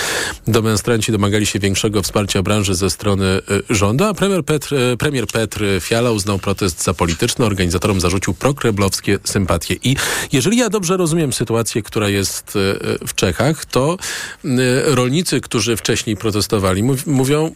[0.47, 6.11] Demonstranci domagali się większego wsparcia branży ze strony rządu, a premier Petr, premier Petr Fiala
[6.11, 7.45] uznał protest za polityczny.
[7.45, 9.75] Organizatorom zarzucił prokreblowskie sympatie.
[9.83, 9.95] I
[10.31, 12.57] jeżeli ja dobrze rozumiem sytuację, która jest
[13.07, 13.97] w Czechach, to
[14.85, 17.55] rolnicy, którzy wcześniej protestowali, mówią,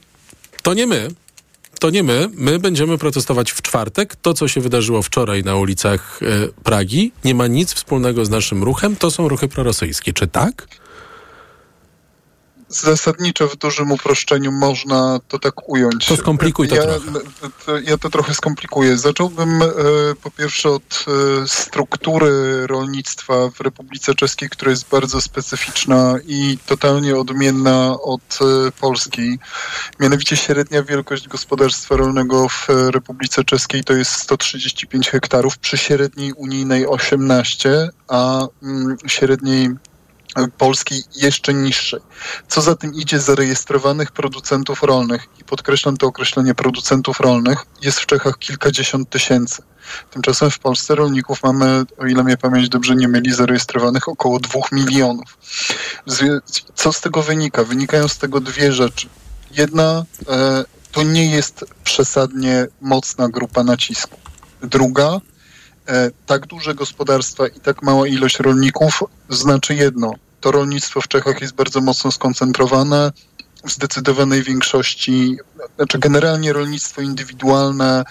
[0.61, 1.09] to nie my,
[1.79, 2.29] to nie my.
[2.33, 4.15] My będziemy protestować w czwartek.
[4.15, 6.25] To, co się wydarzyło wczoraj na ulicach e,
[6.63, 8.95] Pragi, nie ma nic wspólnego z naszym ruchem.
[8.95, 10.13] To są ruchy prorosyjskie.
[10.13, 10.67] Czy tak?
[12.73, 16.05] Zasadniczo w dużym uproszczeniu można to tak ująć.
[16.05, 16.99] To skomplikuj to ja, trochę.
[17.65, 18.97] To, ja to trochę skomplikuję.
[18.97, 19.65] Zacząłbym e,
[20.23, 21.05] po pierwsze od
[21.43, 28.71] e, struktury rolnictwa w Republice Czeskiej, która jest bardzo specyficzna i totalnie odmienna od e,
[28.71, 29.39] polskiej.
[29.99, 36.87] Mianowicie średnia wielkość gospodarstwa rolnego w Republice Czeskiej to jest 135 hektarów, przy średniej unijnej
[36.87, 39.69] 18, a mm, średniej
[40.57, 41.99] Polski jeszcze niższej.
[42.47, 48.05] Co za tym idzie, zarejestrowanych producentów rolnych, i podkreślam to określenie producentów rolnych, jest w
[48.05, 49.61] Czechach kilkadziesiąt tysięcy.
[50.11, 54.71] Tymczasem w Polsce rolników mamy, o ile mnie pamięć dobrze nie myli, zarejestrowanych około dwóch
[54.71, 55.37] milionów.
[56.75, 57.63] Co z tego wynika?
[57.63, 59.07] Wynikają z tego dwie rzeczy.
[59.51, 64.17] Jedna, e, to nie jest przesadnie mocna grupa nacisku.
[64.61, 65.19] Druga,
[66.25, 70.13] tak duże gospodarstwa i tak mała ilość rolników znaczy jedno
[70.43, 73.11] to rolnictwo w Czechach jest bardzo mocno skoncentrowane.
[73.65, 75.37] W zdecydowanej większości,
[75.75, 78.03] znaczy generalnie rolnictwo indywidualne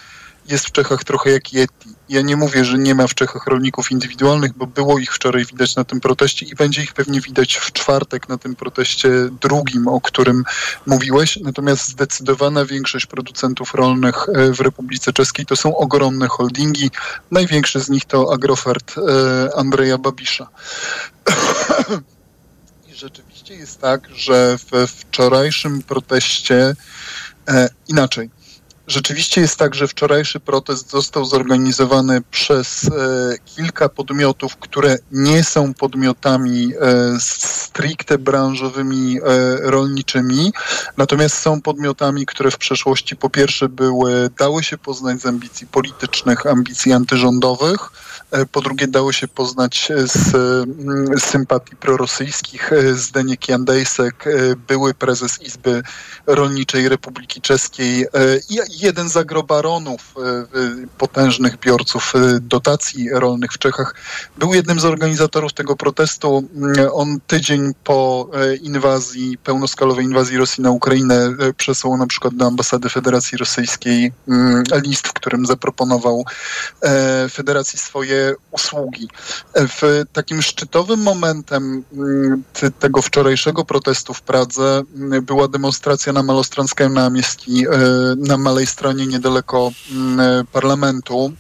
[0.49, 1.95] jest w Czechach trochę jak Yeti.
[2.09, 5.77] Ja nie mówię, że nie ma w Czechach rolników indywidualnych, bo było ich wczoraj widać
[5.77, 10.01] na tym proteście i będzie ich pewnie widać w czwartek na tym proteście drugim, o
[10.01, 10.45] którym
[10.87, 11.39] mówiłeś.
[11.43, 16.91] Natomiast zdecydowana większość producentów rolnych e, w Republice Czeskiej to są ogromne holdingi.
[17.31, 20.49] Największy z nich to Agrofert e, Andrzeja Babisza.
[23.03, 26.75] rzeczywiście jest tak, że we wczorajszym proteście
[27.49, 28.31] e, inaczej.
[28.93, 32.89] Rzeczywiście jest tak, że wczorajszy protest został zorganizowany przez e,
[33.45, 40.53] kilka podmiotów, które nie są podmiotami e, stricte branżowymi, e, rolniczymi,
[40.97, 46.47] natomiast są podmiotami, które w przeszłości po pierwsze były, dały się poznać z ambicji politycznych,
[46.47, 47.91] ambicji antyrządowych,
[48.53, 54.25] Po drugie, dało się poznać z, mm, z sympatii prorosyjskich Zdeněk Jandejsek,
[54.69, 55.83] były prezes Izby
[56.27, 58.07] Rolniczej Republiki Czeskiej
[58.51, 60.15] i jeden z agrobaronów,
[60.99, 63.95] potężnych biorców dotacji rolnych w Czechach,
[64.39, 66.49] był jednym z organizatorów tego protestu.
[66.55, 68.31] Mm, on tydzień po
[68.63, 75.09] inwazji, pełnoskalowej inwazji Rosji na Ukrainę przesłał na przykład do ambasady Federacji Rosyjskiej mm, list,
[75.09, 76.25] w którym zaproponował
[76.83, 79.09] e, Federacji swoje usługi.
[79.55, 82.43] W takim szczytowym momentem mm,
[82.79, 87.71] tego wczorajszego protestu w Pradze mm, była demonstracja na Malostranskim Namiestki, e,
[88.17, 89.73] na Malej Stronie niedaleko
[90.53, 91.33] parlamentu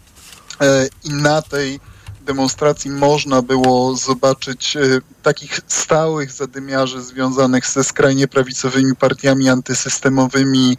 [0.61, 1.81] e, i na tej
[2.25, 4.81] demonstracji można było zobaczyć e,
[5.23, 10.77] takich stałych zadymiarzy związanych ze skrajnie prawicowymi partiami antysystemowymi,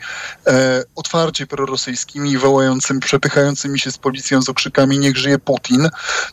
[0.48, 5.90] e, otwarcie prorosyjskimi, wołającymi, przepychającymi się z policją z okrzykami niech żyje Putin.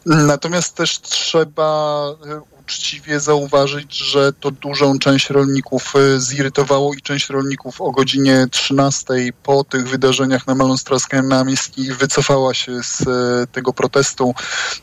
[0.06, 7.28] Natomiast też trzeba e, uczciwie zauważyć, że to dużą część rolników e, zirytowało i część
[7.28, 9.04] rolników o godzinie 13
[9.42, 14.34] po tych wydarzeniach na Malonstraskim Namiestki wycofała się z e, tego protestu.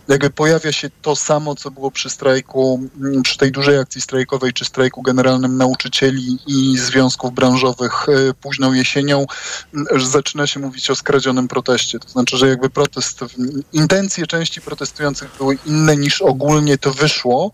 [0.08, 2.90] Jakby pojawia się to samo, co było przy strajku,
[3.24, 9.26] przy tej dużej akcji strajkowej, czy strajku generalnym nauczycieli i związków branżowych e, późną jesienią,
[9.98, 12.00] zaczyna się mówić o skradzionym proteście.
[12.00, 13.20] To znaczy, że jakby protest,
[13.74, 17.52] intencje części protestujących były inne niż ogólnie to wyszło.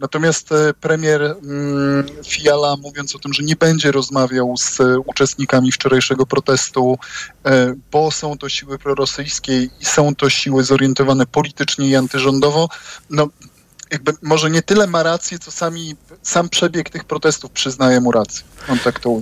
[0.00, 6.26] Natomiast e, premier mm, Fiala, mówiąc o tym, że nie będzie rozmawiał z uczestnikami wczorajszego
[6.26, 6.98] protestu,
[7.44, 12.68] e, bo są to siły prorosyjskie i są to siły zorientowane politycznie i antyrządowo,
[13.10, 13.28] no
[13.90, 18.44] jakby może nie tyle ma rację, co sami, sam przebieg tych protestów przyznaje mu rację.
[18.68, 19.20] On tak to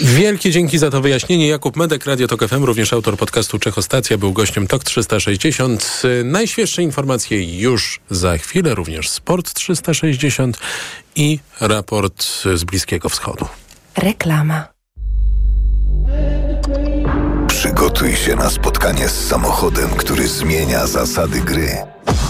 [0.00, 1.48] Wielkie dzięki za to wyjaśnienie.
[1.48, 6.02] Jakub Medek, Radio Tok FM, również autor podcastu Czechostacja, był gościem TOK 360.
[6.24, 10.58] Najświeższe informacje już za chwilę, również Sport 360
[11.16, 13.46] i raport z Bliskiego Wschodu.
[13.96, 14.71] Reklama.
[17.62, 21.76] Przygotuj się na spotkanie z samochodem, który zmienia zasady gry.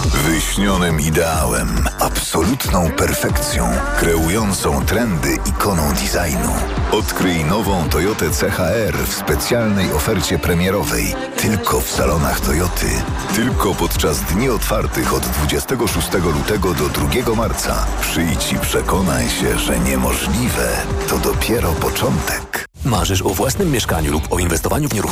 [0.05, 1.67] Wyśnionym ideałem,
[1.99, 3.69] absolutną perfekcją,
[3.99, 6.53] kreującą trendy ikoną designu.
[6.91, 11.15] Odkryj nową Toyotę CHR w specjalnej ofercie premierowej.
[11.37, 12.89] Tylko w salonach Toyoty.
[13.35, 17.85] Tylko podczas dni otwartych od 26 lutego do 2 marca.
[18.01, 20.67] Przyjdź i przekonaj się, że niemożliwe
[21.09, 22.65] to dopiero początek.
[22.85, 25.03] Marzysz o własnym mieszkaniu lub o inwestowaniu w nieruchomości?